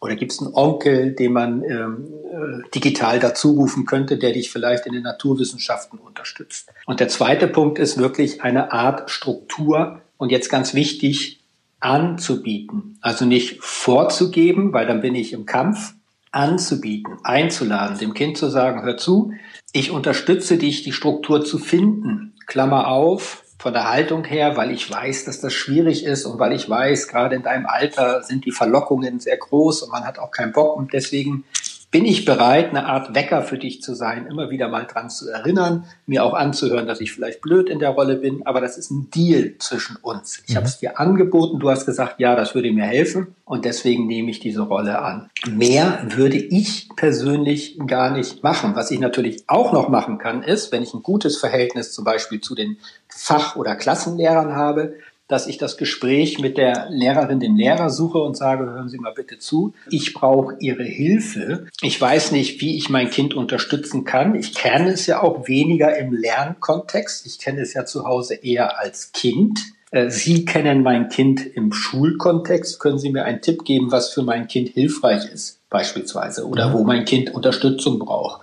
oder 0.00 0.14
gibt 0.14 0.32
es 0.32 0.40
einen 0.40 0.54
Onkel, 0.54 1.12
den 1.12 1.32
man 1.32 1.62
ähm, 1.64 2.08
äh, 2.30 2.70
digital 2.74 3.18
dazurufen 3.18 3.84
könnte, 3.84 4.18
der 4.18 4.32
dich 4.32 4.50
vielleicht 4.50 4.86
in 4.86 4.92
den 4.92 5.02
Naturwissenschaften 5.02 5.98
unterstützt. 5.98 6.70
Und 6.86 7.00
der 7.00 7.08
zweite 7.08 7.48
Punkt 7.48 7.78
ist 7.78 7.98
wirklich 7.98 8.42
eine 8.42 8.72
Art 8.72 9.10
Struktur 9.10 10.00
und 10.16 10.30
jetzt 10.30 10.50
ganz 10.50 10.74
wichtig, 10.74 11.40
anzubieten. 11.80 12.98
Also 13.00 13.24
nicht 13.24 13.62
vorzugeben, 13.62 14.72
weil 14.72 14.86
dann 14.86 15.00
bin 15.00 15.14
ich 15.14 15.32
im 15.32 15.46
Kampf, 15.46 15.94
anzubieten, 16.30 17.18
einzuladen, 17.24 17.98
dem 17.98 18.14
Kind 18.14 18.36
zu 18.36 18.48
sagen, 18.48 18.82
hör 18.82 18.96
zu, 18.96 19.32
ich 19.72 19.90
unterstütze 19.90 20.58
dich, 20.58 20.82
die 20.82 20.92
Struktur 20.92 21.44
zu 21.44 21.58
finden. 21.58 22.34
Klammer 22.46 22.88
auf, 22.88 23.44
von 23.58 23.72
der 23.72 23.90
Haltung 23.90 24.24
her, 24.24 24.56
weil 24.56 24.70
ich 24.70 24.90
weiß, 24.90 25.24
dass 25.24 25.40
das 25.40 25.52
schwierig 25.52 26.04
ist 26.04 26.24
und 26.24 26.38
weil 26.38 26.52
ich 26.52 26.70
weiß, 26.70 27.08
gerade 27.08 27.34
in 27.34 27.42
deinem 27.42 27.66
Alter 27.66 28.22
sind 28.22 28.44
die 28.44 28.52
Verlockungen 28.52 29.18
sehr 29.18 29.36
groß 29.36 29.82
und 29.82 29.92
man 29.92 30.04
hat 30.04 30.18
auch 30.18 30.30
keinen 30.30 30.52
Bock 30.52 30.76
und 30.76 30.92
deswegen 30.92 31.44
bin 31.90 32.04
ich 32.04 32.26
bereit, 32.26 32.68
eine 32.68 32.84
Art 32.86 33.14
Wecker 33.14 33.42
für 33.42 33.56
dich 33.56 33.80
zu 33.80 33.94
sein, 33.94 34.26
immer 34.26 34.50
wieder 34.50 34.68
mal 34.68 34.84
dran 34.84 35.08
zu 35.08 35.30
erinnern, 35.30 35.84
mir 36.06 36.22
auch 36.22 36.34
anzuhören, 36.34 36.86
dass 36.86 37.00
ich 37.00 37.12
vielleicht 37.12 37.40
blöd 37.40 37.70
in 37.70 37.78
der 37.78 37.90
Rolle 37.90 38.16
bin, 38.16 38.44
aber 38.46 38.60
das 38.60 38.76
ist 38.76 38.90
ein 38.90 39.10
Deal 39.10 39.54
zwischen 39.58 39.96
uns. 39.96 40.42
Ich 40.46 40.52
mhm. 40.52 40.56
habe 40.56 40.66
es 40.66 40.78
dir 40.78 41.00
angeboten, 41.00 41.58
du 41.58 41.70
hast 41.70 41.86
gesagt, 41.86 42.20
ja, 42.20 42.36
das 42.36 42.54
würde 42.54 42.70
mir 42.72 42.84
helfen 42.84 43.28
und 43.46 43.64
deswegen 43.64 44.06
nehme 44.06 44.30
ich 44.30 44.38
diese 44.38 44.62
Rolle 44.62 45.00
an. 45.00 45.30
Mehr 45.48 46.04
würde 46.14 46.36
ich 46.36 46.90
persönlich 46.94 47.78
gar 47.86 48.10
nicht 48.10 48.42
machen. 48.42 48.76
Was 48.76 48.90
ich 48.90 49.00
natürlich 49.00 49.44
auch 49.46 49.72
noch 49.72 49.88
machen 49.88 50.18
kann, 50.18 50.42
ist, 50.42 50.72
wenn 50.72 50.82
ich 50.82 50.92
ein 50.92 51.02
gutes 51.02 51.38
Verhältnis 51.38 51.92
zum 51.92 52.04
Beispiel 52.04 52.42
zu 52.42 52.54
den 52.54 52.76
Fach- 53.08 53.56
oder 53.56 53.76
Klassenlehrern 53.76 54.54
habe, 54.54 54.94
dass 55.28 55.46
ich 55.46 55.58
das 55.58 55.76
Gespräch 55.76 56.38
mit 56.38 56.56
der 56.56 56.88
Lehrerin, 56.90 57.38
dem 57.38 57.54
Lehrer 57.54 57.90
suche 57.90 58.18
und 58.18 58.36
sage, 58.36 58.64
hören 58.64 58.88
Sie 58.88 58.98
mal 58.98 59.12
bitte 59.12 59.38
zu, 59.38 59.74
ich 59.90 60.14
brauche 60.14 60.56
Ihre 60.58 60.84
Hilfe. 60.84 61.66
Ich 61.82 62.00
weiß 62.00 62.32
nicht, 62.32 62.60
wie 62.62 62.76
ich 62.76 62.88
mein 62.88 63.10
Kind 63.10 63.34
unterstützen 63.34 64.04
kann. 64.04 64.34
Ich 64.34 64.54
kenne 64.54 64.90
es 64.90 65.06
ja 65.06 65.22
auch 65.22 65.46
weniger 65.46 65.96
im 65.98 66.12
Lernkontext. 66.12 67.26
Ich 67.26 67.38
kenne 67.38 67.60
es 67.60 67.74
ja 67.74 67.84
zu 67.84 68.04
Hause 68.04 68.34
eher 68.34 68.80
als 68.80 69.12
Kind. 69.12 69.60
Äh, 69.90 70.10
Sie 70.10 70.46
kennen 70.46 70.82
mein 70.82 71.10
Kind 71.10 71.44
im 71.46 71.72
Schulkontext. 71.74 72.80
Können 72.80 72.98
Sie 72.98 73.10
mir 73.10 73.24
einen 73.24 73.42
Tipp 73.42 73.64
geben, 73.64 73.92
was 73.92 74.12
für 74.12 74.22
mein 74.22 74.48
Kind 74.48 74.70
hilfreich 74.70 75.30
ist, 75.30 75.60
beispielsweise, 75.68 76.46
oder 76.46 76.72
wo 76.72 76.84
mein 76.84 77.04
Kind 77.04 77.34
Unterstützung 77.34 77.98
braucht? 77.98 78.40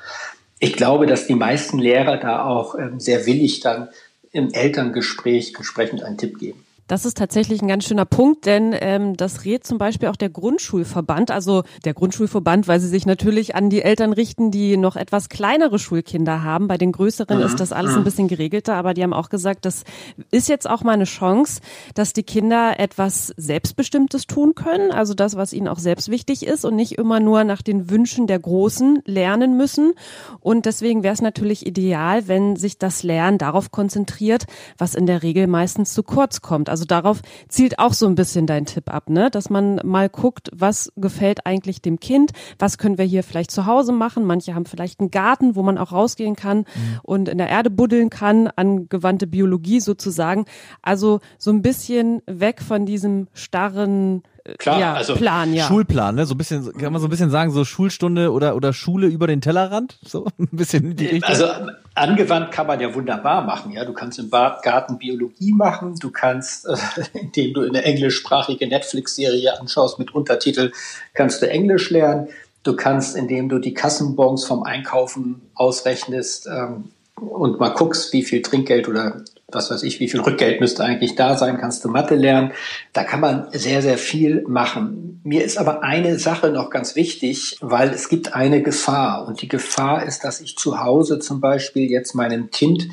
Ich 0.60 0.74
glaube, 0.74 1.08
dass 1.08 1.25
die 1.25 1.36
meisten 1.36 1.80
Lehrer 1.80 2.18
da 2.18 2.46
auch 2.46 2.75
ähm, 2.77 3.00
sehr 3.00 3.25
willig 3.25 3.60
dann 3.60 3.89
im 4.32 4.51
Elterngespräch 4.51 5.54
entsprechend 5.56 6.04
einen 6.04 6.18
Tipp 6.18 6.39
geben. 6.39 6.64
Das 6.88 7.04
ist 7.04 7.18
tatsächlich 7.18 7.63
ein 7.63 7.68
ganz 7.68 7.86
schöner 7.86 8.06
Punkt, 8.06 8.46
denn 8.46 8.75
ähm, 8.80 9.18
das 9.18 9.44
rät 9.44 9.65
zum 9.65 9.80
Beispiel 9.80 10.08
auch 10.08 10.15
der 10.15 10.30
Grundschulverband, 10.30 11.32
also 11.32 11.63
der 11.84 11.96
Grundschulverband, 11.96 12.68
weil 12.68 12.80
sie 12.80 12.88
sich 12.88 13.08
natürlich 13.08 13.56
an 13.56 13.72
die 13.72 13.82
Eltern 13.82 14.13
richten, 14.13 14.51
die 14.51 14.77
noch 14.77 14.96
etwas 14.96 15.30
kleinere 15.30 15.80
Schulkinder 15.80 16.44
haben. 16.44 16.68
Bei 16.68 16.77
den 16.77 16.92
größeren 16.92 17.39
mhm. 17.39 17.46
ist 17.46 17.60
das 17.60 17.72
alles 17.72 17.96
ein 17.96 18.04
bisschen 18.04 18.27
geregelter, 18.27 18.75
aber 18.75 18.94
die 18.94 19.01
haben 19.01 19.13
auch 19.13 19.30
gesagt, 19.30 19.65
das 19.65 19.84
ist 20.30 20.48
jetzt 20.48 20.70
auch 20.70 20.84
mal 20.84 20.92
eine 20.92 21.06
Chance, 21.06 21.60
dass 21.96 22.13
die 22.13 22.22
Kinder 22.22 22.80
etwas 22.80 23.34
Selbstbestimmtes 23.36 24.27
tun 24.27 24.54
können, 24.54 24.92
also 24.92 25.15
das, 25.15 25.36
was 25.36 25.54
ihnen 25.54 25.68
auch 25.68 25.80
selbst 25.80 26.10
wichtig 26.10 26.46
ist 26.46 26.65
und 26.65 26.75
nicht 26.75 27.00
immer 27.00 27.20
nur 27.20 27.44
nach 27.46 27.63
den 27.63 27.89
Wünschen 27.89 28.27
der 28.27 28.38
Großen 28.38 29.01
lernen 29.06 29.58
müssen. 29.58 29.94
Und 30.39 30.68
deswegen 30.68 31.01
wäre 31.01 31.15
es 31.15 31.22
natürlich 31.22 31.65
ideal, 31.65 32.27
wenn 32.27 32.58
sich 32.58 32.77
das 32.77 33.01
Lernen 33.01 33.39
darauf 33.39 33.72
konzentriert, 33.72 34.46
was 34.77 34.94
in 34.94 35.08
der 35.08 35.24
Regel 35.24 35.48
meistens 35.48 35.92
zu 35.92 36.04
kurz 36.04 36.42
kommt. 36.42 36.70
Also 36.75 36.84
darauf 36.84 37.22
zielt 37.48 37.79
auch 37.79 37.94
so 37.94 38.05
ein 38.05 38.15
bisschen 38.15 38.48
dein 38.48 38.65
Tipp 38.65 38.94
ab, 38.94 39.10
ne? 39.10 39.32
Dass 39.32 39.50
man 39.50 39.79
mal 39.86 40.10
guckt, 40.10 40.50
was 40.53 40.91
gefällt 40.98 41.46
eigentlich 41.46 41.82
dem 41.82 42.01
Kind, 42.01 42.32
was 42.60 42.77
können 42.77 42.98
wir 42.98 43.05
hier 43.05 43.24
vielleicht 43.24 43.50
zu 43.50 43.65
Hause 43.65 43.94
machen. 43.94 44.25
Manche 44.25 44.55
haben 44.55 44.65
vielleicht 44.65 45.00
einen 45.00 45.10
Garten, 45.10 45.55
wo 45.55 45.63
man 45.63 45.77
auch 45.77 45.94
rausgehen 45.94 46.36
kann 46.36 46.58
mhm. 46.58 47.00
und 47.01 47.29
in 47.29 47.38
der 47.38 47.48
Erde 47.48 47.70
buddeln 47.70 48.10
kann, 48.10 48.50
angewandte 48.53 49.25
Biologie 49.25 49.79
sozusagen. 49.79 50.44
Also 50.82 51.22
so 51.38 51.50
ein 51.50 51.62
bisschen 51.62 52.22
weg 52.25 52.62
von 52.62 52.86
diesem 52.86 53.29
starren 53.32 54.24
Klar, 54.60 54.80
ja, 54.80 54.94
also 54.94 55.16
Plan, 55.16 55.54
ja. 55.56 55.66
Schulplan, 55.66 56.14
ne? 56.14 56.28
So 56.28 56.36
ein 56.36 56.38
bisschen, 56.38 56.72
kann 56.74 56.94
man 56.94 57.02
so 57.02 57.08
ein 57.08 57.10
bisschen 57.10 57.32
sagen, 57.32 57.50
so 57.52 57.66
Schulstunde 57.66 58.32
oder, 58.32 58.56
oder 58.56 58.74
Schule 58.74 59.08
über 59.08 59.25
den 59.25 59.42
Tellerrand? 59.42 59.98
So 60.06 60.28
ein 60.40 60.50
bisschen 60.52 60.92
in 60.92 60.96
die 60.96 61.08
Richtung. 61.08 61.30
Also 61.30 61.48
angewandt 61.96 62.52
kann 62.52 62.68
man 62.68 62.80
ja 62.80 62.94
wunderbar 62.94 63.44
machen, 63.44 63.72
ja. 63.72 63.86
Du 63.86 63.94
kannst 63.94 64.20
im 64.20 64.30
Garten 64.30 65.00
Biologie 65.00 65.52
machen, 65.52 65.96
du 66.00 66.12
kannst, 66.12 66.68
äh, 66.68 66.75
indem 67.20 67.56
du 67.56 67.62
eine 67.62 67.84
englischsprachige 67.84 68.68
Netflix-Serie 68.68 69.60
anschaust 69.60 69.98
mit 69.98 70.14
Untertitel, 70.14 70.72
kannst 71.16 71.42
du 71.42 71.50
Englisch 71.50 71.90
lernen. 71.90 72.28
Du 72.62 72.75
kannst, 72.75 73.16
indem 73.16 73.50
du 73.50 73.58
die 73.58 73.74
Kassenbons 73.74 74.46
vom 74.46 74.62
Einkaufen 74.62 75.42
ausrechnest 75.56 76.48
ähm, 76.48 76.92
und 77.16 77.60
mal 77.60 77.70
guckst, 77.70 78.14
wie 78.14 78.24
viel 78.24 78.44
Trinkgeld 78.44 78.88
oder 78.88 79.24
was 79.52 79.70
weiß 79.70 79.84
ich, 79.84 80.00
wie 80.00 80.08
viel 80.08 80.22
Rückgeld 80.22 80.60
müsste 80.60 80.84
eigentlich 80.84 81.16
da 81.16 81.38
sein, 81.38 81.58
kannst 81.58 81.86
du 81.86 81.90
Mathe 81.90 82.16
lernen. 82.16 82.52
Da 82.94 83.04
kann 83.04 83.20
man 83.20 83.48
sehr, 83.52 83.82
sehr 83.82 83.98
viel 83.98 84.44
machen. 84.48 85.22
Mir 85.24 85.44
ist 85.44 85.58
aber 85.58 85.84
eine 85.84 86.18
Sache 86.20 86.50
noch 86.50 86.70
ganz 86.70 86.96
wichtig, 86.96 87.58
weil 87.62 87.90
es 87.90 88.10
gibt 88.10 88.34
eine 88.34 88.62
Gefahr. 88.62 89.28
Und 89.28 89.42
die 89.42 89.48
Gefahr 89.48 90.04
ist, 90.04 90.24
dass 90.24 90.42
ich 90.42 90.58
zu 90.58 90.82
Hause 90.82 91.20
zum 91.20 91.42
Beispiel 91.42 91.90
jetzt 91.90 92.16
meinem 92.16 92.50
Kind 92.50 92.89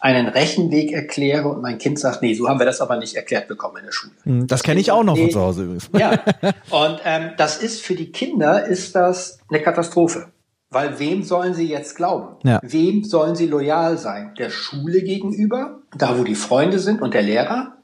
einen 0.00 0.26
Rechenweg 0.26 0.90
erkläre 0.90 1.48
und 1.48 1.62
mein 1.62 1.78
Kind 1.78 1.98
sagt, 1.98 2.22
nee, 2.22 2.34
so 2.34 2.48
haben 2.48 2.58
wir 2.58 2.66
das 2.66 2.80
aber 2.80 2.96
nicht 2.96 3.14
erklärt 3.14 3.46
bekommen 3.46 3.76
in 3.78 3.84
der 3.84 3.92
Schule. 3.92 4.12
Hm, 4.24 4.46
das 4.48 4.64
kenne 4.64 4.80
ich 4.80 4.90
auch 4.90 5.04
noch 5.04 5.14
nee, 5.14 5.22
von 5.22 5.30
zu 5.30 5.40
Hause 5.40 5.62
übrigens. 5.62 5.88
Ja, 5.96 6.10
und 6.70 7.00
ähm, 7.04 7.30
das 7.36 7.62
ist 7.62 7.82
für 7.82 7.94
die 7.94 8.10
Kinder 8.10 8.66
ist 8.66 8.96
das 8.96 9.38
eine 9.48 9.62
Katastrophe. 9.62 10.26
Weil 10.72 10.98
wem 10.98 11.22
sollen 11.22 11.52
sie 11.52 11.68
jetzt 11.68 11.96
glauben? 11.96 12.36
Ja. 12.44 12.58
Wem 12.62 13.04
sollen 13.04 13.36
sie 13.36 13.46
loyal 13.46 13.98
sein? 13.98 14.34
Der 14.38 14.48
Schule 14.48 15.02
gegenüber, 15.02 15.80
da 15.96 16.18
wo 16.18 16.24
die 16.24 16.34
Freunde 16.34 16.78
sind 16.78 17.02
und 17.02 17.12
der 17.12 17.22
Lehrer? 17.22 17.76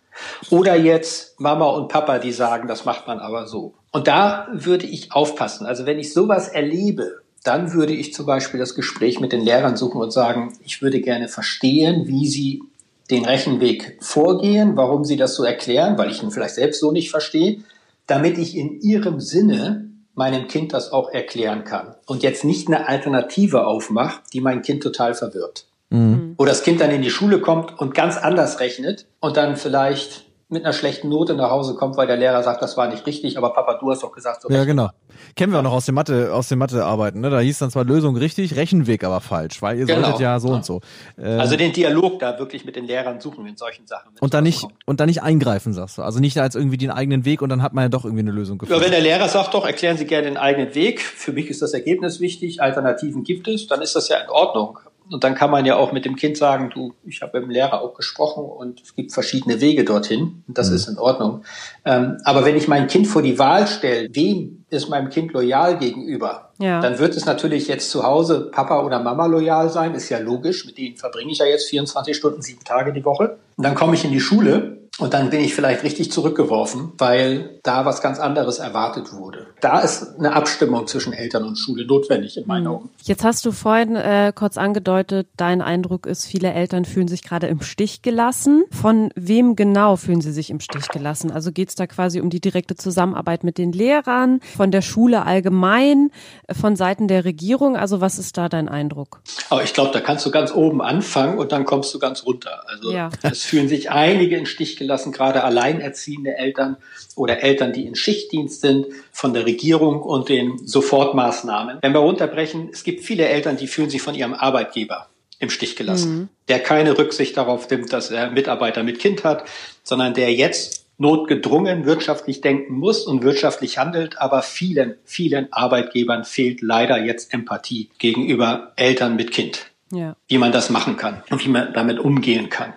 Oder 0.51 0.75
jetzt 0.75 1.39
Mama 1.39 1.67
und 1.67 1.89
Papa, 1.89 2.19
die 2.19 2.33
sagen, 2.33 2.67
das 2.67 2.87
macht 2.87 3.07
man 3.07 3.21
aber 3.21 3.47
so. 3.47 3.75
Und 3.93 4.09
da 4.09 4.49
würde 4.53 4.87
ich 4.87 5.13
aufpassen. 5.13 5.67
Also 5.67 5.85
wenn 5.85 5.99
ich 5.99 6.13
sowas 6.13 6.49
erlebe, 6.49 7.21
dann 7.45 7.75
würde 7.75 7.93
ich 7.93 8.15
zum 8.15 8.25
Beispiel 8.25 8.59
das 8.59 8.75
Gespräch 8.75 9.21
mit 9.21 9.33
den 9.33 9.43
Lehrern 9.43 9.77
suchen 9.77 10.01
und 10.01 10.13
sagen, 10.13 10.55
ich 10.65 10.81
würde 10.81 11.01
gerne 11.01 11.29
verstehen, 11.29 12.07
wie 12.07 12.27
sie 12.27 12.63
den 13.11 13.27
Rechenweg 13.27 13.99
vorgehen, 14.01 14.77
warum 14.77 15.05
sie 15.05 15.17
das 15.17 15.35
so 15.35 15.45
erklären, 15.45 15.99
weil 15.99 16.11
ich 16.11 16.23
ihn 16.23 16.31
vielleicht 16.31 16.55
selbst 16.55 16.81
so 16.81 16.91
nicht 16.91 17.11
verstehe, 17.11 17.59
damit 18.07 18.39
ich 18.39 18.57
in 18.57 18.81
ihrem 18.81 19.21
Sinne 19.21 19.88
meinem 20.19 20.49
Kind 20.49 20.75
das 20.75 20.93
auch 20.93 21.11
erklären 21.11 21.65
kann 21.65 21.95
und 22.07 22.23
jetzt 22.23 22.45
nicht 22.45 22.67
eine 22.67 22.89
Alternative 22.89 23.67
aufmacht, 23.67 24.21
die 24.33 24.41
mein 24.41 24.63
Kind 24.63 24.83
total 24.83 25.15
verwirrt. 25.15 25.67
Mhm. 25.91 26.35
Wo 26.37 26.45
das 26.45 26.63
Kind 26.63 26.81
dann 26.81 26.91
in 26.91 27.03
die 27.03 27.11
Schule 27.11 27.41
kommt 27.41 27.79
und 27.79 27.95
ganz 27.95 28.19
anders 28.19 28.61
rechnet 28.61 29.07
und 29.21 29.37
dann 29.39 29.57
vielleicht 29.57 30.28
mit 30.51 30.65
einer 30.65 30.73
schlechten 30.73 31.11
Note 31.11 31.35
nach 31.35 31.51
Hause 31.51 31.75
kommt, 31.75 31.97
weil 31.99 32.07
der 32.07 32.17
Lehrer 32.17 32.43
sagt, 32.43 32.63
das 32.63 32.77
war 32.79 32.89
nicht 32.89 33.07
richtig, 33.07 33.37
aber 33.37 33.53
Papa, 33.53 33.75
du 33.75 33.91
hast 33.91 34.03
doch 34.03 34.13
gesagt, 34.13 34.43
so 34.43 34.49
Ja, 34.49 34.65
genau. 34.65 34.89
Kennen 35.37 35.53
wir 35.53 35.59
auch 35.59 35.65
noch 35.65 35.73
aus 35.73 35.85
dem 35.85 35.95
Mathe, 35.95 36.33
aus 36.33 36.49
dem 36.49 36.59
Mathe-Arbeiten, 36.59 37.21
ne? 37.21 37.29
Da 37.29 37.41
hieß 37.41 37.59
dann 37.59 37.71
zwar 37.71 37.85
Lösung 37.85 38.17
richtig, 38.17 38.57
Rechenweg 38.57 39.05
aber 39.05 39.21
falsch, 39.21 39.61
weil 39.61 39.79
ihr 39.79 39.85
genau. 39.85 40.03
solltet 40.03 40.21
ja 40.21 40.41
so 40.41 40.49
ja. 40.49 40.55
und 40.55 40.65
so. 40.65 40.81
Äh, 41.19 41.27
also 41.33 41.57
den 41.57 41.73
Dialog 41.73 42.19
da 42.19 42.39
wirklich 42.39 42.65
mit 42.65 42.77
den 42.77 42.87
Lehrern 42.87 43.21
suchen 43.21 43.47
in 43.47 43.59
solchen 43.59 43.87
Sachen. 43.87 44.13
Und 44.21 44.33
dann 44.33 44.45
nicht, 44.45 44.67
und 44.87 45.01
dann 45.01 45.09
nicht 45.09 45.23
eingreifen, 45.23 45.75
sagst 45.75 45.99
du. 45.99 46.03
Also 46.03 46.19
nicht 46.19 46.39
als 46.39 46.55
irgendwie 46.55 46.79
den 46.79 46.91
eigenen 46.91 47.27
Weg 47.27 47.43
und 47.43 47.51
dann 47.51 47.63
hat 47.63 47.75
man 47.75 47.85
ja 47.85 47.89
doch 47.91 48.05
irgendwie 48.05 48.23
eine 48.23 48.33
Lösung 48.33 48.57
gefunden. 48.57 48.81
Ja, 48.81 48.85
wenn 48.85 48.93
der 48.93 49.03
Lehrer 49.03 49.29
sagt, 49.29 49.53
doch, 49.53 49.67
erklären 49.67 49.99
Sie 49.99 50.07
gerne 50.07 50.29
den 50.29 50.39
eigenen 50.39 50.75
Weg. 50.75 51.01
Für 51.01 51.33
mich 51.33 51.51
ist 51.51 51.61
das 51.61 51.75
Ergebnis 51.75 52.21
wichtig, 52.21 52.63
Alternativen 52.63 53.23
gibt 53.23 53.49
es, 53.49 53.67
dann 53.67 53.83
ist 53.83 53.95
das 53.97 54.09
ja 54.09 54.17
in 54.17 54.31
Ordnung. 54.31 54.79
Und 55.11 55.25
dann 55.25 55.35
kann 55.35 55.51
man 55.51 55.65
ja 55.65 55.77
auch 55.77 55.93
mit 55.93 56.05
dem 56.05 56.17
Kind 56.17 56.37
sagen, 56.37 56.71
du, 56.73 56.95
ich 57.05 57.23
habe 57.23 57.39
mit 57.39 57.49
dem 57.49 57.51
Lehrer 57.51 57.81
auch 57.81 57.95
gesprochen 57.95 58.45
und 58.45 58.81
es 58.83 58.95
gibt 58.95 59.13
verschiedene 59.13 59.61
Wege 59.61 59.85
dorthin. 59.85 60.43
Und 60.47 60.59
das 60.59 60.71
mhm. 60.71 60.77
ist 60.77 60.89
in 60.89 60.99
Ordnung. 60.99 61.43
Ähm, 61.85 62.19
aber 62.25 62.45
wenn 62.45 62.57
ich 62.57 62.69
mein 62.69 62.87
Kind 62.87 63.07
vor 63.07 63.23
die 63.23 63.39
Wahl 63.39 63.67
stelle, 63.67 64.09
wem 64.13 64.65
ist 64.71 64.89
meinem 64.89 65.09
Kind 65.09 65.33
loyal 65.33 65.79
gegenüber? 65.79 66.53
Ja. 66.59 66.81
Dann 66.81 66.99
wird 66.99 67.17
es 67.17 67.25
natürlich 67.25 67.69
jetzt 67.69 67.91
zu 67.91 68.03
Hause 68.03 68.51
Papa 68.53 68.83
oder 68.83 69.01
Mama 69.01 69.27
loyal 69.27 69.71
sein, 69.71 69.95
ist 69.95 70.09
ja 70.09 70.19
logisch. 70.19 70.67
Mit 70.67 70.79
denen 70.79 70.97
verbringe 70.97 71.33
ich 71.33 71.39
ja 71.39 71.47
jetzt 71.47 71.69
24 71.69 72.17
Stunden, 72.17 72.43
sieben 72.43 72.65
Tage 72.65 72.93
die 72.93 73.05
Woche. 73.05 73.39
Und 73.57 73.65
dann 73.65 73.75
komme 73.75 73.95
ich 73.95 74.05
in 74.05 74.13
die 74.13 74.21
Schule 74.21 74.78
und 74.99 75.15
dann 75.15 75.31
bin 75.31 75.41
ich 75.41 75.55
vielleicht 75.55 75.85
richtig 75.85 76.11
zurückgeworfen, 76.11 76.93
weil 76.99 77.61
da 77.63 77.85
was 77.85 78.03
ganz 78.03 78.19
anderes 78.19 78.59
erwartet 78.59 79.13
wurde. 79.13 79.47
Da 79.61 79.79
ist 79.79 80.19
eine 80.19 80.35
Abstimmung 80.35 80.89
zwischen 80.89 81.13
Eltern 81.13 81.45
und 81.45 81.57
Schule 81.57 81.87
notwendig 81.87 82.37
in 82.37 82.47
meinen 82.47 82.65
mhm. 82.65 82.71
Augen. 82.71 82.91
Jetzt 83.03 83.25
hast 83.25 83.47
du 83.47 83.53
vorhin 83.53 83.95
äh, 83.95 84.33
kurz 84.35 84.59
angedeutet, 84.59 85.29
dein 85.37 85.63
Eindruck 85.63 86.07
ist, 86.07 86.27
viele 86.27 86.53
Eltern 86.53 86.85
fühlen 86.85 87.07
sich 87.07 87.23
gerade 87.23 87.47
im 87.47 87.63
Stich 87.63 88.03
gelassen. 88.03 88.65
Von 88.71 89.11
wem 89.15 89.55
genau 89.55 89.95
fühlen 89.95 90.21
sie 90.21 90.33
sich 90.33 90.51
im 90.51 90.59
Stich 90.59 90.89
gelassen? 90.89 91.31
Also 91.31 91.53
geht 91.53 91.69
es 91.69 91.75
da 91.77 91.87
quasi 91.87 92.21
um 92.21 92.29
die 92.29 92.41
direkte 92.41 92.75
Zusammenarbeit 92.75 93.45
mit 93.45 93.57
den 93.57 93.73
Lehrern, 93.73 94.41
von 94.57 94.73
der 94.73 94.83
Schule 94.83 95.25
allgemein, 95.25 96.11
von 96.51 96.75
Seiten 96.75 97.07
der 97.07 97.25
Regierung? 97.25 97.77
Also 97.77 98.01
was 98.01 98.19
ist 98.19 98.37
da 98.37 98.49
dein 98.49 98.69
Eindruck? 98.69 99.21
Aber 99.49 99.63
ich 99.63 99.75
glaube, 99.75 99.93
da 99.93 100.01
kannst 100.01 100.27
du 100.27 100.33
ganz 100.33 100.53
oben 100.53 100.83
anfangen 100.83 101.39
und 101.39 101.53
dann 101.53 101.65
kommst 101.65 101.95
du 101.95 102.01
ganz 102.01 102.27
runter. 102.27 102.65
Also 102.67 102.93
ja. 102.93 103.11
es 103.23 103.45
fühlen 103.45 103.69
sich 103.69 103.93
einige 103.93 104.37
im 104.37 104.47
Stich 104.47 104.77
gelassen 104.77 104.88
lassen, 104.89 105.13
gerade 105.13 105.45
alleinerziehende 105.45 106.37
Eltern 106.37 106.77
oder 107.15 107.43
Eltern, 107.43 107.73
die 107.73 107.87
in 107.87 107.95
Schichtdienst 107.95 108.61
sind, 108.61 108.87
von 109.13 109.33
der 109.33 109.47
Regierung 109.47 110.03
und 110.03 110.29
den 110.29 110.59
Sofortmaßnahmen. 110.67 111.79
Wenn 111.81 111.93
wir 111.93 112.01
runterbrechen, 112.01 112.71
es 112.73 112.83
gibt 112.83 113.05
viele 113.05 113.29
Eltern, 113.29 113.57
die 113.57 113.69
fühlen 113.69 113.91
sich 113.91 114.03
von 114.03 114.15
ihrem 114.15 114.35
Arbeitgeber 114.35 115.09
im 115.39 115.51
Stich 115.51 115.77
gelassen, 115.77 116.13
mhm. 116.13 116.29
der 116.49 116.61
keine 116.61 116.99
Rücksicht 116.99 117.37
darauf 117.37 117.71
nimmt, 117.71 117.93
dass 117.93 118.11
er 118.11 118.31
Mitarbeiter 118.31 118.83
mit 118.83 118.99
Kind 118.99 119.23
hat, 119.23 119.45
sondern 119.85 120.15
der 120.15 120.33
jetzt 120.35 120.87
notgedrungen 120.99 121.87
wirtschaftlich 121.87 122.41
denken 122.41 122.75
muss 122.75 123.07
und 123.07 123.23
wirtschaftlich 123.23 123.79
handelt, 123.79 124.21
aber 124.21 124.43
vielen, 124.43 124.97
vielen 125.05 125.53
Arbeitgebern 125.53 126.25
fehlt 126.25 126.61
leider 126.61 127.03
jetzt 127.03 127.33
Empathie 127.33 127.89
gegenüber 127.99 128.73
Eltern 128.77 129.17
mit 129.17 129.31
Kind. 129.31 129.71
Ja. 129.93 130.17
Wie 130.27 130.39
man 130.39 130.53
das 130.53 130.69
machen 130.69 130.97
kann 130.97 131.23
und 131.31 131.45
wie 131.45 131.49
man 131.49 131.73
damit 131.73 131.99
umgehen 131.99 132.51
kann. 132.51 132.75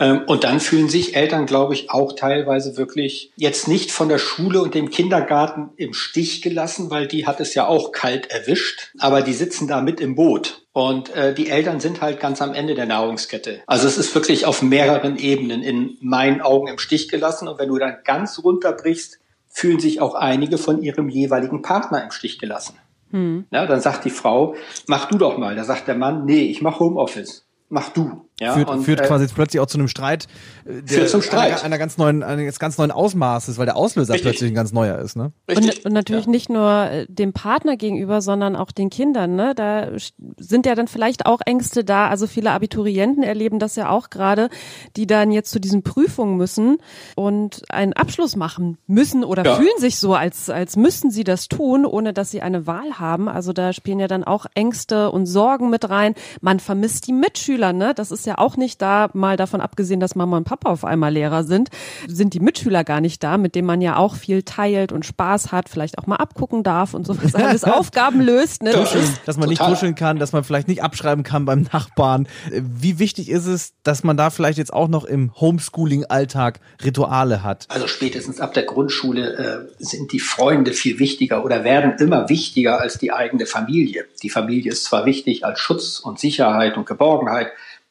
Ähm, 0.00 0.22
und 0.26 0.44
dann 0.44 0.60
fühlen 0.60 0.88
sich 0.88 1.16
Eltern, 1.16 1.46
glaube 1.46 1.74
ich, 1.74 1.90
auch 1.90 2.12
teilweise 2.14 2.76
wirklich 2.76 3.32
jetzt 3.36 3.68
nicht 3.68 3.90
von 3.90 4.08
der 4.08 4.18
Schule 4.18 4.62
und 4.62 4.74
dem 4.74 4.90
Kindergarten 4.90 5.70
im 5.76 5.92
Stich 5.92 6.42
gelassen, 6.42 6.90
weil 6.90 7.06
die 7.06 7.26
hat 7.26 7.40
es 7.40 7.54
ja 7.54 7.66
auch 7.66 7.92
kalt 7.92 8.30
erwischt. 8.30 8.92
Aber 8.98 9.22
die 9.22 9.32
sitzen 9.32 9.68
da 9.68 9.80
mit 9.80 10.00
im 10.00 10.14
Boot. 10.14 10.62
Und 10.72 11.14
äh, 11.14 11.34
die 11.34 11.50
Eltern 11.50 11.80
sind 11.80 12.00
halt 12.00 12.20
ganz 12.20 12.40
am 12.40 12.54
Ende 12.54 12.74
der 12.74 12.86
Nahrungskette. 12.86 13.60
Also 13.66 13.88
es 13.88 13.98
ist 13.98 14.14
wirklich 14.14 14.46
auf 14.46 14.62
mehreren 14.62 15.16
Ebenen 15.18 15.62
in 15.62 15.96
meinen 16.00 16.40
Augen 16.40 16.68
im 16.68 16.78
Stich 16.78 17.08
gelassen. 17.08 17.48
Und 17.48 17.58
wenn 17.58 17.68
du 17.68 17.78
dann 17.78 17.96
ganz 18.04 18.40
runterbrichst, 18.42 19.18
fühlen 19.48 19.80
sich 19.80 20.00
auch 20.00 20.14
einige 20.14 20.58
von 20.58 20.80
ihrem 20.82 21.08
jeweiligen 21.08 21.62
Partner 21.62 22.04
im 22.04 22.12
Stich 22.12 22.38
gelassen. 22.38 22.76
Hm. 23.10 23.46
Ja, 23.50 23.66
dann 23.66 23.80
sagt 23.80 24.04
die 24.04 24.10
Frau, 24.10 24.54
mach 24.86 25.06
du 25.06 25.18
doch 25.18 25.38
mal. 25.38 25.56
Da 25.56 25.64
sagt 25.64 25.88
der 25.88 25.96
Mann, 25.96 26.26
nee, 26.26 26.42
ich 26.42 26.62
mach 26.62 26.78
Homeoffice 26.78 27.48
mach 27.68 27.90
du. 27.90 28.27
Ja, 28.40 28.54
führt, 28.54 28.68
und, 28.68 28.82
führt 28.82 29.00
äh, 29.00 29.06
quasi 29.06 29.26
plötzlich 29.26 29.60
auch 29.60 29.66
zu 29.66 29.78
einem 29.78 29.88
Streit, 29.88 30.26
äh, 30.64 30.82
der 30.82 30.98
führt 30.98 31.10
zum 31.10 31.22
Streit. 31.22 31.52
Einer, 31.52 31.64
einer, 31.64 31.78
ganz 31.78 31.98
neuen, 31.98 32.22
eines 32.22 32.58
ganz 32.58 32.78
neuen 32.78 32.90
Ausmaßes, 32.90 33.58
weil 33.58 33.66
der 33.66 33.76
Auslöser 33.76 34.14
Richtig. 34.14 34.30
plötzlich 34.30 34.50
ein 34.50 34.54
ganz 34.54 34.72
neuer 34.72 34.98
ist, 34.98 35.16
ne? 35.16 35.32
Richtig. 35.48 35.78
Und, 35.78 35.86
und 35.86 35.92
natürlich 35.92 36.26
ja. 36.26 36.30
nicht 36.30 36.48
nur 36.50 36.90
äh, 36.90 37.06
dem 37.08 37.32
Partner 37.32 37.76
gegenüber, 37.76 38.20
sondern 38.20 38.54
auch 38.54 38.70
den 38.70 38.90
Kindern, 38.90 39.34
ne? 39.34 39.54
Da 39.54 39.88
sind 40.36 40.66
ja 40.66 40.74
dann 40.74 40.88
vielleicht 40.88 41.26
auch 41.26 41.40
Ängste 41.46 41.84
da. 41.84 42.08
Also 42.08 42.26
viele 42.26 42.50
Abiturienten 42.50 43.22
erleben 43.22 43.58
das 43.58 43.76
ja 43.76 43.88
auch 43.88 44.10
gerade, 44.10 44.50
die 44.96 45.06
dann 45.06 45.32
jetzt 45.32 45.50
zu 45.50 45.58
diesen 45.58 45.82
Prüfungen 45.82 46.36
müssen 46.36 46.78
und 47.16 47.62
einen 47.70 47.92
Abschluss 47.92 48.36
machen 48.36 48.78
müssen 48.86 49.24
oder 49.24 49.44
ja. 49.44 49.56
fühlen 49.56 49.78
sich 49.78 49.98
so, 49.98 50.14
als, 50.14 50.50
als 50.50 50.76
müssten 50.76 51.10
sie 51.10 51.24
das 51.24 51.48
tun, 51.48 51.84
ohne 51.84 52.12
dass 52.12 52.30
sie 52.30 52.42
eine 52.42 52.66
Wahl 52.66 52.98
haben. 52.98 53.28
Also 53.28 53.52
da 53.52 53.72
spielen 53.72 53.98
ja 53.98 54.06
dann 54.06 54.24
auch 54.24 54.46
Ängste 54.54 55.10
und 55.10 55.26
Sorgen 55.26 55.70
mit 55.70 55.88
rein. 55.88 56.14
Man 56.40 56.60
vermisst 56.60 57.06
die 57.06 57.12
Mitschüler 57.12 57.72
ne? 57.72 57.94
Das 57.94 58.10
ist 58.10 58.26
ja 58.28 58.38
auch 58.38 58.56
nicht 58.56 58.80
da, 58.80 59.10
mal 59.12 59.36
davon 59.36 59.60
abgesehen, 59.60 60.00
dass 60.00 60.14
Mama 60.14 60.36
und 60.36 60.44
Papa 60.44 60.70
auf 60.70 60.84
einmal 60.84 61.12
Lehrer 61.12 61.44
sind, 61.44 61.70
sind 62.06 62.34
die 62.34 62.40
Mitschüler 62.40 62.84
gar 62.84 63.00
nicht 63.00 63.22
da, 63.24 63.38
mit 63.38 63.54
denen 63.54 63.66
man 63.66 63.80
ja 63.80 63.96
auch 63.96 64.14
viel 64.14 64.42
teilt 64.42 64.92
und 64.92 65.04
Spaß 65.04 65.50
hat, 65.50 65.68
vielleicht 65.68 65.98
auch 65.98 66.06
mal 66.06 66.16
abgucken 66.16 66.62
darf 66.62 66.94
und 66.94 67.06
sowas 67.06 67.34
alles 67.34 67.64
Aufgaben 67.78 68.20
löst, 68.20 68.62
ne? 68.62 68.72
Das 68.72 68.94
ist, 68.94 69.20
dass 69.26 69.36
man 69.36 69.48
nicht 69.48 69.60
kuscheln 69.60 69.94
kann, 69.94 70.18
dass 70.18 70.32
man 70.32 70.44
vielleicht 70.44 70.68
nicht 70.68 70.82
abschreiben 70.82 71.24
kann 71.24 71.44
beim 71.44 71.66
Nachbarn. 71.72 72.28
Wie 72.50 72.98
wichtig 72.98 73.30
ist 73.30 73.46
es, 73.46 73.72
dass 73.82 74.04
man 74.04 74.16
da 74.16 74.30
vielleicht 74.30 74.58
jetzt 74.58 74.72
auch 74.72 74.88
noch 74.88 75.04
im 75.04 75.32
Homeschooling-Alltag 75.40 76.60
Rituale 76.84 77.42
hat? 77.42 77.66
Also 77.68 77.88
spätestens 77.88 78.40
ab 78.40 78.54
der 78.54 78.64
Grundschule 78.64 79.68
äh, 79.78 79.84
sind 79.84 80.12
die 80.12 80.20
Freunde 80.20 80.72
viel 80.72 80.98
wichtiger 80.98 81.44
oder 81.44 81.64
werden 81.64 81.94
immer 81.98 82.28
wichtiger 82.28 82.80
als 82.80 82.98
die 82.98 83.12
eigene 83.12 83.46
Familie. 83.46 84.04
Die 84.22 84.30
Familie 84.30 84.72
ist 84.72 84.84
zwar 84.84 85.06
wichtig 85.06 85.44
als 85.44 85.60
Schutz 85.60 85.98
und 85.98 86.18
Sicherheit 86.18 86.76
und 86.76 86.86
Geborgenheit, 86.86 87.48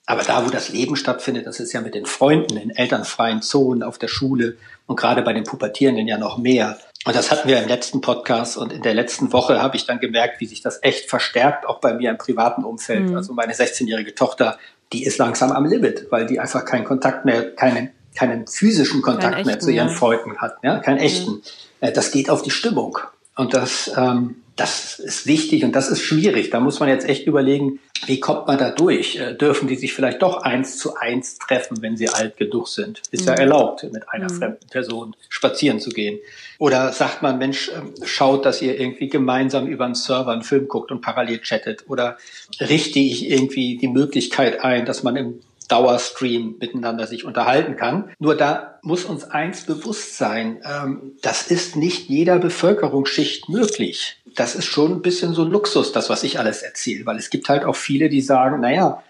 aber 0.09 0.23
da, 0.23 0.45
wo 0.45 0.49
das 0.49 0.69
Leben 0.69 0.95
stattfindet, 0.95 1.45
das 1.45 1.59
ist 1.59 1.73
ja 1.73 1.81
mit 1.81 1.93
den 1.93 2.05
Freunden 2.05 2.55
in 2.55 2.69
elternfreien 2.69 3.41
Zonen 3.41 3.83
auf 3.83 3.97
der 3.97 4.07
Schule 4.07 4.55
und 4.85 4.95
gerade 4.95 5.21
bei 5.21 5.33
den 5.33 5.43
Pubertierenden 5.43 6.07
ja 6.07 6.17
noch 6.17 6.37
mehr. 6.37 6.79
Und 7.05 7.13
das 7.13 7.29
hatten 7.29 7.47
wir 7.49 7.61
im 7.61 7.67
letzten 7.67 7.99
Podcast 7.99 8.57
und 8.57 8.71
in 8.71 8.81
der 8.81 8.93
letzten 8.93 9.33
Woche 9.33 9.61
habe 9.61 9.75
ich 9.75 9.85
dann 9.85 9.99
gemerkt, 9.99 10.39
wie 10.39 10.45
sich 10.45 10.61
das 10.61 10.79
echt 10.81 11.09
verstärkt, 11.09 11.67
auch 11.67 11.79
bei 11.79 11.93
mir 11.93 12.09
im 12.09 12.17
privaten 12.17 12.63
Umfeld. 12.63 13.09
Mhm. 13.09 13.17
Also 13.17 13.33
meine 13.33 13.53
16-jährige 13.53 14.15
Tochter, 14.15 14.57
die 14.93 15.05
ist 15.05 15.17
langsam 15.17 15.51
am 15.51 15.65
Limit, 15.65 16.07
weil 16.09 16.25
die 16.25 16.39
einfach 16.39 16.63
keinen 16.63 16.85
Kontakt 16.85 17.25
mehr, 17.25 17.53
keinen, 17.53 17.91
keinen 18.15 18.47
physischen 18.47 19.01
Kontakt 19.01 19.35
Kein 19.35 19.45
mehr 19.45 19.55
echten, 19.55 19.65
zu 19.65 19.71
ihren. 19.71 19.89
Freunden 19.89 20.37
hat, 20.37 20.55
ja, 20.63 20.79
keinen 20.79 20.99
echten. 20.99 21.43
Mhm. 21.81 21.93
Das 21.93 22.11
geht 22.11 22.29
auf 22.29 22.41
die 22.41 22.51
Stimmung. 22.51 22.97
Und 23.35 23.53
das, 23.53 23.91
ähm, 23.97 24.37
das 24.57 24.97
ist 24.99 25.27
wichtig 25.27 25.63
und 25.63 25.75
das 25.75 25.87
ist 25.87 26.01
schwierig. 26.01 26.49
Da 26.49 26.59
muss 26.59 26.79
man 26.79 26.89
jetzt 26.89 27.07
echt 27.07 27.27
überlegen, 27.27 27.79
wie 28.07 28.19
kommt 28.19 28.47
man 28.47 28.57
da 28.57 28.71
durch? 28.71 29.15
Äh, 29.15 29.35
dürfen 29.35 29.67
die 29.67 29.75
sich 29.75 29.93
vielleicht 29.93 30.21
doch 30.23 30.41
eins 30.41 30.77
zu 30.77 30.95
eins 30.95 31.37
treffen, 31.37 31.81
wenn 31.81 31.95
sie 31.95 32.09
alt 32.09 32.37
genug 32.37 32.67
sind? 32.67 33.01
Ist 33.11 33.21
mhm. 33.21 33.27
ja 33.27 33.33
erlaubt, 33.35 33.83
mit 33.83 34.09
einer 34.09 34.31
mhm. 34.31 34.37
fremden 34.37 34.67
Person 34.67 35.15
spazieren 35.29 35.79
zu 35.79 35.91
gehen. 35.91 36.19
Oder 36.57 36.91
sagt 36.91 37.21
man, 37.21 37.37
Mensch, 37.37 37.71
ähm, 37.75 37.93
schaut, 38.03 38.45
dass 38.45 38.61
ihr 38.61 38.79
irgendwie 38.79 39.09
gemeinsam 39.09 39.67
über 39.67 39.85
einen 39.85 39.95
Server 39.95 40.31
einen 40.31 40.41
Film 40.41 40.67
guckt 40.67 40.91
und 40.91 41.01
parallel 41.01 41.39
chattet? 41.39 41.85
Oder 41.87 42.17
richte 42.59 42.99
ich 42.99 43.29
irgendwie 43.29 43.77
die 43.77 43.87
Möglichkeit 43.87 44.63
ein, 44.63 44.85
dass 44.85 45.03
man 45.03 45.15
im 45.15 45.39
Dauerstream 45.67 46.55
miteinander 46.59 47.07
sich 47.07 47.25
unterhalten 47.25 47.75
kann. 47.75 48.09
Nur 48.19 48.35
da 48.35 48.79
muss 48.81 49.05
uns 49.05 49.25
eins 49.25 49.65
bewusst 49.65 50.17
sein, 50.17 50.61
ähm, 50.63 51.13
das 51.21 51.47
ist 51.47 51.75
nicht 51.75 52.09
jeder 52.09 52.39
Bevölkerungsschicht 52.39 53.49
möglich. 53.49 54.17
Das 54.35 54.55
ist 54.55 54.65
schon 54.65 54.93
ein 54.93 55.01
bisschen 55.01 55.33
so 55.33 55.43
ein 55.43 55.51
Luxus, 55.51 55.91
das, 55.91 56.09
was 56.09 56.23
ich 56.23 56.39
alles 56.39 56.61
erzähle, 56.61 57.05
weil 57.05 57.17
es 57.17 57.29
gibt 57.29 57.49
halt 57.49 57.65
auch 57.65 57.75
viele, 57.75 58.09
die 58.09 58.21
sagen, 58.21 58.61
naja, 58.61 59.03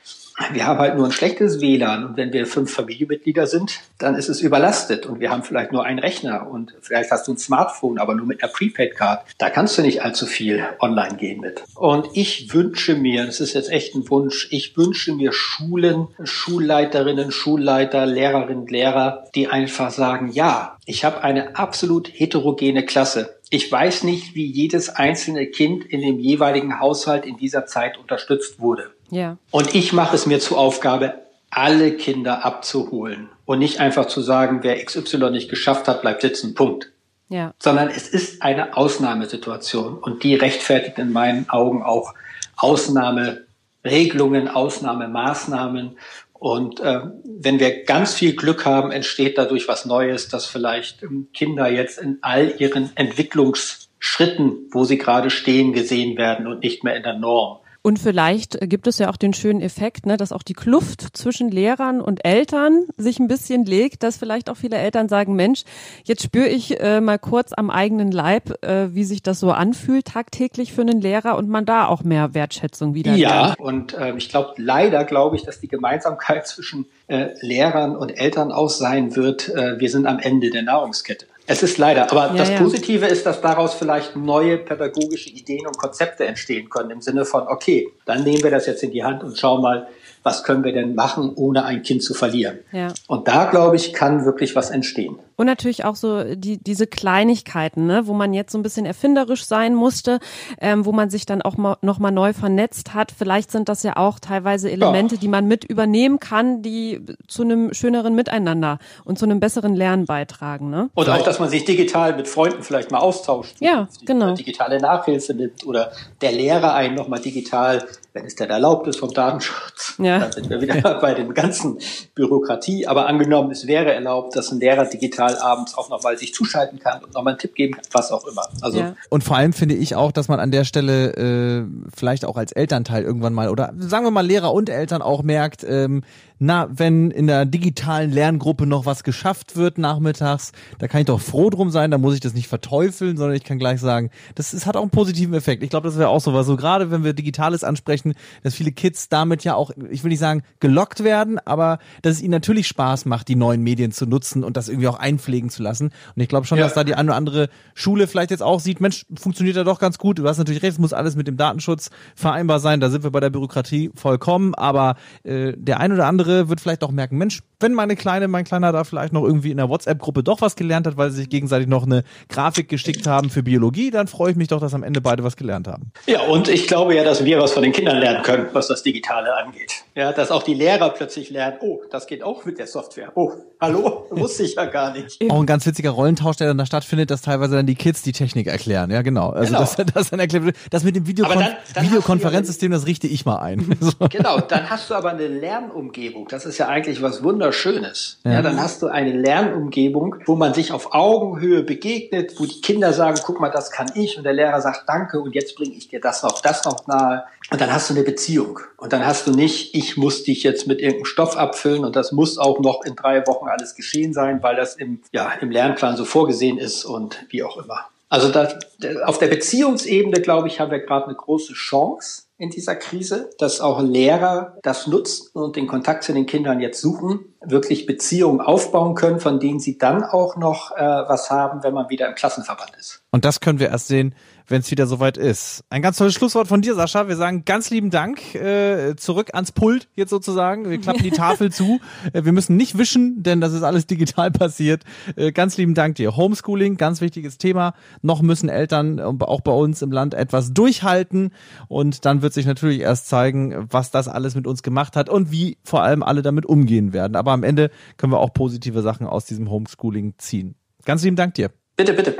wir 0.52 0.68
haben 0.68 0.80
halt 0.80 0.96
nur 0.96 1.06
ein 1.06 1.12
schlechtes 1.12 1.62
WLAN 1.62 2.06
und 2.06 2.18
wenn 2.18 2.32
wir 2.32 2.46
fünf 2.46 2.72
Familienmitglieder 2.72 3.48
sind, 3.48 3.80
dann 3.98 4.16
ist 4.16 4.30
es 4.30 4.42
überlastet 4.42 5.06
und 5.06 5.20
wir 5.20 5.32
haben 5.32 5.44
vielleicht 5.44 5.72
nur 5.72 5.84
einen 5.84 6.00
Rechner 6.00 6.48
und 6.50 6.76
vielleicht 6.82 7.12
hast 7.12 7.28
du 7.28 7.34
ein 7.34 7.38
Smartphone, 7.38 7.98
aber 7.98 8.14
nur 8.14 8.28
mit 8.28 8.44
einer 8.44 8.52
Prepaid-Card. 8.52 9.26
Da 9.38 9.50
kannst 9.50 9.78
du 9.78 9.82
nicht 9.82 10.04
allzu 10.04 10.26
viel 10.26 10.64
online 10.80 11.18
gehen 11.18 11.42
mit. 11.42 11.64
Und 11.76 12.08
ich 12.14 12.54
wünsche 12.54 12.96
mir, 12.96 13.26
das 13.26 13.40
ist 13.40 13.54
jetzt 13.54 13.72
echt 13.72 13.96
ein 13.96 14.10
Wunsch, 14.10 14.48
ich 14.52 14.78
wünsche 14.78 15.14
mir 15.14 15.34
Schulen, 15.34 16.08
Schulleiterinnen, 16.24 17.32
Schulleiter, 17.32 18.06
Lehrerinnen, 18.06 18.68
Lehrer, 18.68 19.26
die 19.34 19.48
einfach 19.48 19.90
sagen, 19.90 20.30
ja, 20.32 20.77
ich 20.90 21.04
habe 21.04 21.22
eine 21.22 21.58
absolut 21.58 22.10
heterogene 22.12 22.86
Klasse. 22.86 23.38
Ich 23.50 23.70
weiß 23.70 24.04
nicht, 24.04 24.36
wie 24.36 24.46
jedes 24.46 24.88
einzelne 24.88 25.46
Kind 25.48 25.84
in 25.84 26.02
dem 26.02 26.18
jeweiligen 26.18 26.80
Haushalt 26.80 27.26
in 27.26 27.36
dieser 27.36 27.66
Zeit 27.66 27.98
unterstützt 27.98 28.62
wurde. 28.62 28.92
Ja. 29.12 29.38
Und 29.52 29.76
ich 29.76 29.92
mache 29.92 30.16
es 30.16 30.26
mir 30.26 30.40
zur 30.40 30.58
Aufgabe, 30.58 31.16
alle 31.50 31.92
Kinder 31.92 32.46
abzuholen 32.46 33.28
und 33.46 33.60
nicht 33.60 33.82
einfach 33.82 34.06
zu 34.06 34.22
sagen, 34.22 34.60
wer 34.62 34.82
XY 34.84 35.30
nicht 35.30 35.50
geschafft 35.50 35.90
hat, 35.90 36.02
bleibt 36.02 36.22
sitzen, 36.22 36.56
Punkt. 36.56 36.90
Ja. 37.28 37.54
Sondern 37.60 37.90
es 37.90 38.08
ist 38.08 38.42
eine 38.42 38.78
Ausnahmesituation 38.78 39.98
und 39.98 40.24
die 40.24 40.36
rechtfertigt 40.36 41.00
in 41.00 41.12
meinen 41.12 41.50
Augen 41.50 41.84
auch 41.84 42.14
Ausnahmeregelungen, 42.56 44.48
Ausnahmemaßnahmen. 44.48 45.98
Und 46.40 46.80
äh, 46.80 47.02
wenn 47.24 47.60
wir 47.60 47.84
ganz 47.84 48.14
viel 48.14 48.36
Glück 48.36 48.66
haben, 48.66 48.92
entsteht 48.92 49.38
dadurch 49.38 49.68
was 49.68 49.86
Neues, 49.86 50.30
dass 50.30 50.46
vielleicht 50.46 51.04
ähm, 51.04 51.30
Kinder 51.34 51.70
jetzt 51.70 51.98
in 51.98 52.20
all 52.22 52.54
ihren 52.60 52.92
Entwicklungsschritten, 52.96 54.70
wo 54.72 54.84
sie 54.84 54.98
gerade 54.98 55.30
stehen, 55.30 55.74
gesehen 55.74 56.18
werden 56.18 56.48
und 56.48 56.64
nicht 56.64 56.84
mehr 56.84 56.96
in 56.96 57.04
der 57.04 57.18
Norm. 57.18 57.60
Und 57.82 58.00
vielleicht 58.00 58.60
gibt 58.70 58.88
es 58.88 58.98
ja 59.00 59.10
auch 59.10 59.18
den 59.18 59.34
schönen 59.34 59.62
Effekt, 59.62 60.06
ne, 60.06 60.18
dass 60.18 60.32
auch 60.32 60.44
die 60.44 60.54
Kluft 60.54 61.16
zwischen 61.16 61.50
Lehrern 61.50 62.02
und 62.02 62.26
Eltern 62.26 62.86
sich 62.98 63.20
ein 63.20 63.28
bisschen 63.28 63.66
legt, 63.66 64.04
dass 64.04 64.18
vielleicht 64.18 64.50
auch 64.50 64.58
viele 64.58 64.78
Eltern 64.78 65.10
sagen, 65.10 65.36
Mensch, 65.36 65.64
jetzt 66.04 66.24
spüre 66.24 66.48
ich 66.48 66.80
äh, 66.80 67.02
mal 67.02 67.20
kurz 67.20 67.54
am 67.54 67.70
eigenen 67.70 68.12
Leib, 68.12 68.64
äh, 68.64 68.94
wie 68.94 69.04
sich 69.04 69.24
das 69.24 69.40
so 69.40 69.52
anfühlt 69.52 70.06
tagtäglich 70.06 70.74
für 70.74 70.82
einen 70.82 71.02
Lehrer 71.02 71.38
und 71.38 71.50
man 71.50 71.66
da 71.66 71.88
auch 71.88 72.04
mehr 72.04 72.34
Wertschätzung 72.34 72.94
wieder. 72.94 73.16
Ja, 73.16 73.48
lernt. 73.48 73.60
und 73.60 73.94
äh, 73.94 74.16
ich 74.18 74.30
glaube, 74.30 74.54
leider 74.58 75.04
glaube 75.04 75.36
ich, 75.36 75.44
dass 75.44 75.60
die 75.60 75.68
Gemeinsamkeit 75.68 76.48
zwischen 76.48 76.88
äh, 77.08 77.30
Lehrern 77.42 77.96
und 77.96 78.10
Eltern 78.10 78.52
auch 78.52 78.70
sein 78.70 79.16
wird, 79.16 79.50
äh, 79.50 79.80
wir 79.80 79.90
sind 79.90 80.06
am 80.06 80.20
Ende 80.20 80.50
der 80.50 80.64
Nahrungskette. 80.64 81.26
Es 81.50 81.64
ist 81.64 81.78
leider, 81.78 82.12
aber 82.12 82.28
ja, 82.28 82.34
das 82.34 82.50
ja. 82.50 82.58
Positive 82.58 83.06
ist, 83.06 83.26
dass 83.26 83.40
daraus 83.40 83.74
vielleicht 83.74 84.18
neue 84.18 84.58
pädagogische 84.58 85.30
Ideen 85.30 85.66
und 85.66 85.78
Konzepte 85.78 86.26
entstehen 86.26 86.70
können 86.70 86.92
im 86.92 87.02
Sinne 87.02 87.24
von, 87.24 87.48
okay, 87.48 87.90
dann 88.06 88.26
nehmen 88.26 88.44
wir 88.44 88.52
das 88.52 88.66
jetzt 88.66 88.84
in 88.84 88.92
die 88.92 89.02
Hand 89.02 89.24
und 89.24 89.40
schauen 89.40 89.62
mal, 89.62 89.88
was 90.28 90.44
können 90.44 90.66
wir 90.66 90.74
denn 90.74 90.94
machen, 90.94 91.32
ohne 91.36 91.64
ein 91.64 91.84
Kind 91.84 92.04
zu 92.04 92.14
verlieren. 92.14 92.60
Ja. 92.74 92.90
Und 93.08 93.30
da, 93.30 93.46
glaube 93.46 93.78
ich, 93.78 93.94
kann 93.94 94.26
wirklich 94.26 94.58
was 94.58 94.70
entstehen. 94.70 95.18
Und 95.38 95.46
natürlich 95.46 95.86
auch 95.86 95.96
so 95.96 96.36
die, 96.36 96.58
diese 96.58 96.86
Kleinigkeiten, 96.86 97.86
ne, 97.86 98.08
wo 98.08 98.14
man 98.14 98.34
jetzt 98.34 98.52
so 98.52 98.58
ein 98.58 98.64
bisschen 98.64 98.86
erfinderisch 98.86 99.46
sein 99.46 99.74
musste, 99.74 100.20
ähm, 100.60 100.84
wo 100.86 100.92
man 100.92 101.10
sich 101.10 101.26
dann 101.26 101.42
auch 101.42 101.56
mal, 101.56 101.78
noch 101.82 102.00
mal 102.00 102.12
neu 102.12 102.34
vernetzt 102.34 102.94
hat. 102.94 103.14
Vielleicht 103.18 103.52
sind 103.52 103.70
das 103.70 103.84
ja 103.84 103.96
auch 103.96 104.20
teilweise 104.20 104.70
Elemente, 104.70 105.16
ja. 105.16 105.22
die 105.22 105.30
man 105.30 105.48
mit 105.48 105.64
übernehmen 105.64 106.20
kann, 106.20 106.62
die 106.62 107.06
zu 107.28 107.44
einem 107.44 107.74
schöneren 107.74 108.14
Miteinander 108.14 108.80
und 109.06 109.18
zu 109.18 109.26
einem 109.26 109.40
besseren 109.40 109.76
Lernen 109.76 110.06
beitragen. 110.06 110.70
Ne? 110.70 110.90
Und 110.94 111.08
auch, 111.08 111.24
dass 111.24 111.40
man 111.40 111.48
sich 111.48 111.64
digital 111.64 112.18
mit 112.18 112.28
Freunden 112.28 112.64
vielleicht 112.64 112.92
mal 112.92 113.00
austauscht. 113.00 113.58
Ja, 113.62 113.88
genau. 114.06 114.34
Digitale 114.34 114.82
Nachhilfe 114.82 115.34
nimmt 115.34 115.66
oder 115.66 115.92
der 116.20 116.34
Lehrer 116.34 116.74
einen 116.74 116.96
noch 116.96 117.08
mal 117.08 117.20
digital 117.20 117.88
wenn 118.18 118.26
es 118.26 118.36
denn 118.36 118.50
erlaubt 118.50 118.88
ist 118.88 119.00
vom 119.00 119.14
Datenschutz, 119.14 119.94
ja, 120.00 120.17
Ja. 120.18 120.26
Dann 120.26 120.32
sind 120.32 120.50
wir 120.50 120.62
wieder 120.62 121.00
bei 121.02 121.14
den 121.14 121.34
ganzen 121.34 121.78
Bürokratie. 122.16 122.88
Aber 122.88 123.08
angenommen, 123.08 123.52
es 123.52 123.68
wäre 123.68 123.94
erlaubt, 123.94 124.36
dass 124.36 124.52
ein 124.52 124.60
Lehrer 124.60 124.86
digital 124.86 125.38
abends 125.38 125.78
auch 125.78 125.90
nochmal 125.90 126.18
sich 126.18 126.34
zuschalten 126.34 126.80
kann 126.80 127.04
und 127.04 127.14
nochmal 127.14 127.34
einen 127.34 127.40
Tipp 127.40 127.56
geben 127.56 127.74
kann, 127.74 127.86
was 127.92 128.12
auch 128.12 128.26
immer. 128.26 128.44
Also 128.62 128.80
Ja. 128.80 128.96
Und 129.10 129.24
vor 129.24 129.38
allem 129.38 129.54
finde 129.54 129.76
ich 129.76 129.96
auch, 129.96 130.12
dass 130.12 130.28
man 130.28 130.40
an 130.40 130.52
der 130.52 130.64
Stelle 130.64 131.14
äh, 131.14 131.66
vielleicht 131.96 132.26
auch 132.26 132.38
als 132.38 132.52
Elternteil 132.52 133.04
irgendwann 133.04 133.34
mal 133.34 133.50
oder 133.50 133.74
sagen 133.78 134.06
wir 134.06 134.12
mal 134.12 134.26
Lehrer 134.26 134.54
und 134.54 134.70
Eltern 134.70 135.02
auch 135.02 135.24
merkt, 135.24 135.64
ähm, 135.68 136.04
na, 136.40 136.68
wenn 136.72 137.10
in 137.12 137.28
der 137.28 137.46
digitalen 137.46 138.12
Lerngruppe 138.12 138.68
noch 138.68 138.86
was 138.86 139.04
geschafft 139.04 139.56
wird 139.56 139.78
nachmittags, 139.78 140.52
da 140.78 140.88
kann 140.88 141.02
ich 141.02 141.08
doch 141.08 141.20
froh 141.20 141.50
drum 141.50 141.72
sein, 141.72 141.90
da 141.90 141.98
muss 141.98 142.14
ich 142.14 142.20
das 142.20 142.34
nicht 142.34 142.48
verteufeln, 142.48 143.18
sondern 143.18 143.36
ich 143.36 143.44
kann 143.44 143.58
gleich 143.58 143.80
sagen, 143.80 144.12
das 144.36 144.54
ist, 144.54 144.66
hat 144.66 144.76
auch 144.76 144.82
einen 144.82 144.92
positiven 144.92 145.34
Effekt. 145.34 145.64
Ich 145.64 145.70
glaube, 145.70 145.88
das 145.88 145.98
wäre 145.98 146.10
auch 146.10 146.22
so, 146.22 146.34
weil 146.34 146.44
so 146.44 146.56
gerade 146.56 146.92
wenn 146.92 147.04
wir 147.04 147.14
Digitales 147.14 147.64
ansprechen, 147.64 148.14
dass 148.44 148.54
viele 148.54 148.72
Kids 148.72 149.10
damit 149.10 149.44
ja 149.44 149.56
auch, 149.56 149.72
ich 149.90 150.04
will 150.04 150.07
nicht 150.10 150.20
sagen, 150.20 150.44
gelockt 150.60 151.04
werden, 151.04 151.40
aber 151.46 151.80
dass 152.02 152.14
es 152.16 152.22
ihnen 152.22 152.32
natürlich 152.32 152.68
Spaß 152.68 153.06
macht, 153.06 153.28
die 153.28 153.36
neuen 153.36 153.62
Medien 153.62 153.92
zu 153.92 154.06
nutzen 154.06 154.44
und 154.44 154.58
das 154.58 154.70
irgendwie 154.70 154.88
auch 154.88 155.00
einpflegen 155.00 155.50
zu 155.50 155.64
lassen. 155.64 155.92
Und 156.16 156.22
ich 156.22 156.28
glaube 156.30 156.46
schon, 156.48 156.58
Ja. 156.58 156.64
dass 156.66 156.74
da 156.74 156.84
die 156.84 156.96
eine 156.96 157.10
oder 157.10 157.18
andere 157.18 157.50
Schule 157.74 158.08
vielleicht 158.08 158.32
jetzt 158.32 158.44
auch 158.44 158.60
sieht, 158.60 158.82
Mensch, 158.82 159.06
funktioniert 159.20 159.56
ja 159.56 159.64
doch 159.64 159.80
ganz 159.80 159.98
gut. 159.98 160.20
Du 160.20 160.28
hast 160.28 160.38
natürlich 160.38 160.64
recht, 160.64 160.74
es 160.74 160.80
muss 160.80 160.94
alles 160.94 161.16
mit 161.16 161.28
dem 161.28 161.38
Datenschutz 161.38 161.90
vereinbar 162.16 162.60
sein. 162.60 162.80
Da 162.80 162.90
sind 162.90 163.04
wir 163.04 163.12
bei 163.12 163.20
der 163.20 163.30
Bürokratie 163.30 163.92
vollkommen. 163.96 164.56
Aber 164.56 164.96
äh, 165.24 165.54
der 165.56 165.80
ein 165.80 165.92
oder 165.92 166.06
andere 166.08 166.50
wird 166.50 166.62
vielleicht 166.62 166.84
auch 166.84 166.92
merken, 166.92 167.18
Mensch, 167.18 167.42
wenn 167.60 167.74
meine 167.74 167.96
Kleine, 167.96 168.28
mein 168.28 168.46
Kleiner 168.46 168.72
da 168.72 168.84
vielleicht 168.84 169.14
noch 169.14 169.24
irgendwie 169.24 169.52
in 169.52 169.58
der 169.58 169.70
WhatsApp-Gruppe 169.70 170.24
doch 170.24 170.42
was 170.42 170.56
gelernt 170.56 170.86
hat, 170.88 170.98
weil 170.98 171.10
sie 171.12 171.18
sich 171.18 171.30
gegenseitig 171.30 171.68
noch 171.68 171.84
eine 171.86 172.04
Grafik 172.30 172.70
geschickt 172.70 173.08
haben 173.08 173.30
für 173.30 173.42
Biologie, 173.44 173.90
dann 173.90 174.08
freue 174.08 174.32
ich 174.32 174.38
mich 174.38 174.48
doch, 174.48 174.60
dass 174.60 174.74
am 174.74 174.84
Ende 174.84 175.02
beide 175.02 175.24
was 175.24 175.36
gelernt 175.38 175.68
haben. 175.68 175.92
Ja, 176.06 176.22
und 176.22 176.48
ich 176.50 176.68
glaube 176.68 176.96
ja, 176.96 177.04
dass 177.04 177.26
wir 177.26 177.40
was 177.40 177.52
von 177.54 177.64
den 177.64 177.72
Kindern 177.72 177.98
lernen 177.98 178.22
können, 178.24 178.46
was 178.54 178.68
das 178.68 178.84
Digitale 178.84 179.36
angeht. 179.36 179.84
Ja, 179.98 180.14
dass 180.14 180.30
auch 180.30 180.44
die 180.44 180.54
Lehrer 180.54 180.92
plötzlich 180.92 181.32
lernen, 181.32 181.58
oh, 181.62 181.82
das 181.90 182.06
geht 182.06 182.22
auch 182.22 182.46
mit 182.46 182.60
der 182.60 182.68
Software. 182.68 183.12
Oh, 183.16 183.32
hallo, 183.60 184.06
wusste 184.12 184.44
ich 184.44 184.54
ja 184.54 184.66
gar 184.66 184.94
nicht. 184.94 185.20
Auch 185.30 185.40
ein 185.40 185.48
ganz 185.48 185.66
witziger 185.66 185.90
Rollentausch, 185.90 186.36
der 186.38 186.46
dann 186.48 186.58
da 186.60 186.68
stattfindet, 186.68 187.10
dass 187.10 187.24
teilweise 187.24 187.56
dann 187.56 187.66
die 187.66 187.74
Kids 187.74 188.04
die 188.04 188.12
Technik 188.12 188.46
erklären. 188.46 188.92
Ja, 188.92 189.02
genau. 189.02 189.32
Also 189.32 189.48
Genau. 189.56 189.60
das, 189.60 189.76
das 189.94 190.10
dann 190.12 190.20
erklärt 190.20 190.46
wird. 190.46 190.56
Das 190.70 190.84
mit 190.84 190.96
dem 190.96 191.08
Videokon 191.08 191.40
dann- 191.40 191.56
dann 191.74 191.84
ja 191.84 191.90
Videokonferenzsystem, 191.90 192.72
das 192.72 192.86
richte 192.86 193.08
ich 193.08 193.26
mal 193.26 193.38
ein. 193.40 193.76
So. 193.88 194.08
Genau, 194.10 194.40
dann 194.40 194.70
hast 194.70 194.90
du 194.90 194.94
aber 194.96 195.10
eine 195.12 195.28
Lernumgebung. 195.28 196.28
Das 196.28 196.46
ist 196.46 196.58
ja 196.60 196.68
eigentlich 196.68 197.02
was 197.02 197.24
Wunderschönes. 197.24 198.20
Ja. 198.24 198.42
dann 198.44 198.62
hast 198.62 198.82
du 198.84 198.88
eine 198.88 199.14
Lernumgebung, 199.14 200.18
wo 200.26 200.36
man 200.36 200.54
sich 200.54 200.72
auf 200.72 200.94
Augenhöhe 200.94 201.64
begegnet, 201.64 202.34
wo 202.40 202.46
die 202.46 202.62
Kinder 202.62 202.94
sagen, 202.94 203.18
guck 203.24 203.40
mal, 203.40 203.50
das 203.50 203.72
kann 203.72 203.88
ich. 203.96 204.18
Und 204.18 204.26
der 204.26 204.34
Lehrer 204.34 204.62
sagt, 204.62 204.84
danke, 204.88 205.20
und 205.22 205.34
jetzt 205.34 205.56
bringe 205.56 205.74
ich 205.74 205.88
dir 205.88 206.02
das 206.02 206.22
noch, 206.24 206.42
das 206.42 206.66
noch 206.66 206.86
nahe. 206.88 207.24
Und 207.50 207.62
dann 207.62 207.72
hast 207.74 207.90
du 207.90 207.94
eine 207.94 208.04
Beziehung. 208.04 208.60
Und 208.76 208.92
dann 208.94 209.06
hast 209.06 209.26
du 209.26 209.32
nicht, 209.32 209.74
ich 209.74 209.87
muss 209.96 210.24
dich 210.24 210.44
jetzt 210.44 210.68
mit 210.68 210.82
irgendeinem 210.82 211.06
Stoff 211.06 211.38
abfüllen 211.38 211.86
und 211.86 211.96
das 211.96 212.12
muss 212.12 212.38
auch 212.38 212.60
noch 212.60 212.84
in 212.84 212.96
drei 212.96 213.26
Wochen 213.28 213.48
alles 213.48 213.76
geschehen 213.76 214.12
sein, 214.12 214.44
weil 214.44 214.56
das 214.56 214.76
im, 214.76 215.02
ja, 215.14 215.32
im 215.40 215.52
Lernplan 215.52 215.96
so 215.96 216.04
vorgesehen 216.04 216.58
ist 216.58 216.84
und 216.84 217.26
wie 217.30 217.44
auch 217.44 217.58
immer. 217.58 217.86
Also 218.10 218.30
da, 218.30 218.58
auf 219.06 219.20
der 219.20 219.28
Beziehungsebene, 219.28 220.22
glaube 220.22 220.48
ich, 220.48 220.60
haben 220.60 220.72
wir 220.72 220.80
gerade 220.80 221.08
eine 221.08 221.16
große 221.16 221.54
Chance 221.54 222.24
in 222.38 222.50
dieser 222.50 222.76
Krise, 222.76 223.30
dass 223.38 223.62
auch 223.62 223.82
Lehrer 223.82 224.58
das 224.64 224.88
nutzen 224.88 225.30
und 225.34 225.56
den 225.56 225.68
Kontakt 225.68 226.04
zu 226.04 226.14
den 226.14 226.26
Kindern 226.26 226.62
jetzt 226.62 226.80
suchen, 226.80 227.34
wirklich 227.42 227.86
Beziehungen 227.86 228.42
aufbauen 228.42 228.96
können, 228.96 229.20
von 229.20 229.40
denen 229.40 229.60
sie 229.60 229.78
dann 229.78 230.04
auch 230.04 230.38
noch 230.38 230.72
äh, 230.76 230.82
was 230.82 231.30
haben, 231.30 231.64
wenn 231.64 231.74
man 231.74 231.90
wieder 231.90 232.08
im 232.08 232.16
Klassenverband 232.16 232.72
ist. 232.78 233.04
Und 233.12 233.26
das 233.26 233.40
können 233.40 233.60
wir 233.60 233.70
erst 233.70 233.88
sehen, 233.88 234.14
wenn 234.48 234.62
es 234.62 234.72
wieder 234.72 234.88
soweit 234.88 235.18
ist. 235.18 235.64
Ein 235.70 235.82
ganz 235.82 235.98
tolles 235.98 236.14
Schlusswort 236.14 236.48
von 236.48 236.62
dir, 236.62 236.76
Sascha. 236.76 237.08
Wir 237.08 237.16
sagen 237.16 237.44
ganz 237.46 237.70
lieben 237.70 237.90
Dank 237.90 238.34
äh, 238.36 238.96
zurück 238.96 239.32
ans 239.34 239.52
Pult 239.52 239.90
jetzt 239.96 240.10
sozusagen. 240.10 240.70
Wir 240.70 240.80
klappen 240.80 241.04
die 241.04 241.12
Tafel 241.12 241.52
zu. 241.52 241.80
Äh, 242.14 242.26
wir 242.26 242.32
müssen 242.32 242.58
nicht 242.58 242.78
wischen, 242.78 243.24
denn 243.24 243.42
das 243.42 243.54
ist 243.54 243.64
alles 243.64 243.88
digital 243.88 244.32
passiert. 244.32 244.84
Äh, 245.16 245.32
ganz 245.32 245.58
lieben 245.58 245.74
Dank 245.74 245.96
dir. 245.96 246.16
Homeschooling, 246.16 246.78
ganz 246.78 247.02
wichtiges 247.02 247.38
Thema. 247.38 247.74
Noch 248.02 248.22
müssen 248.22 248.50
Eltern 248.50 249.00
äh, 249.00 249.02
auch 249.02 249.42
bei 249.42 249.52
uns 249.52 249.82
im 249.82 249.92
Land 249.92 250.14
etwas 250.14 250.54
durchhalten 250.54 251.32
und 251.68 252.06
dann 252.06 252.22
wird 252.22 252.34
sich 252.34 252.46
natürlich 252.46 252.82
erst 252.82 253.08
zeigen, 253.08 253.68
was 253.70 253.92
das 253.92 254.08
alles 254.08 254.36
mit 254.36 254.48
uns 254.48 254.64
gemacht 254.64 254.96
hat 254.96 255.10
und 255.10 255.32
wie 255.32 255.58
vor 255.64 255.84
allem 255.84 256.04
alle 256.04 256.22
damit 256.22 256.46
umgehen 256.46 256.94
werden. 256.94 257.16
Aber 257.28 257.34
am 257.34 257.44
Ende 257.44 257.72
können 257.98 258.14
wir 258.14 258.20
auch 258.20 258.34
positive 258.34 258.82
Sachen 258.82 259.06
aus 259.06 259.26
diesem 259.26 259.50
Homeschooling 259.50 260.14
ziehen. 260.18 260.56
Ganz 260.86 261.04
lieben 261.04 261.18
Dank 261.18 261.34
dir. 261.34 261.52
Bitte, 261.76 261.92
bitte. 261.92 262.16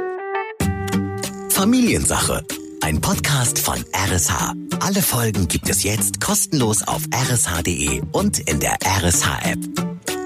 Familiensache. 1.48 2.44
Ein 2.82 3.00
Podcast 3.00 3.58
von 3.58 3.78
RSH. 3.96 4.54
Alle 4.82 5.02
Folgen 5.02 5.48
gibt 5.48 5.70
es 5.70 5.84
jetzt 5.84 6.20
kostenlos 6.20 6.86
auf 6.86 7.04
rsh.de 7.06 8.02
und 8.12 8.40
in 8.40 8.60
der 8.60 8.78
RSH-App. 8.84 10.17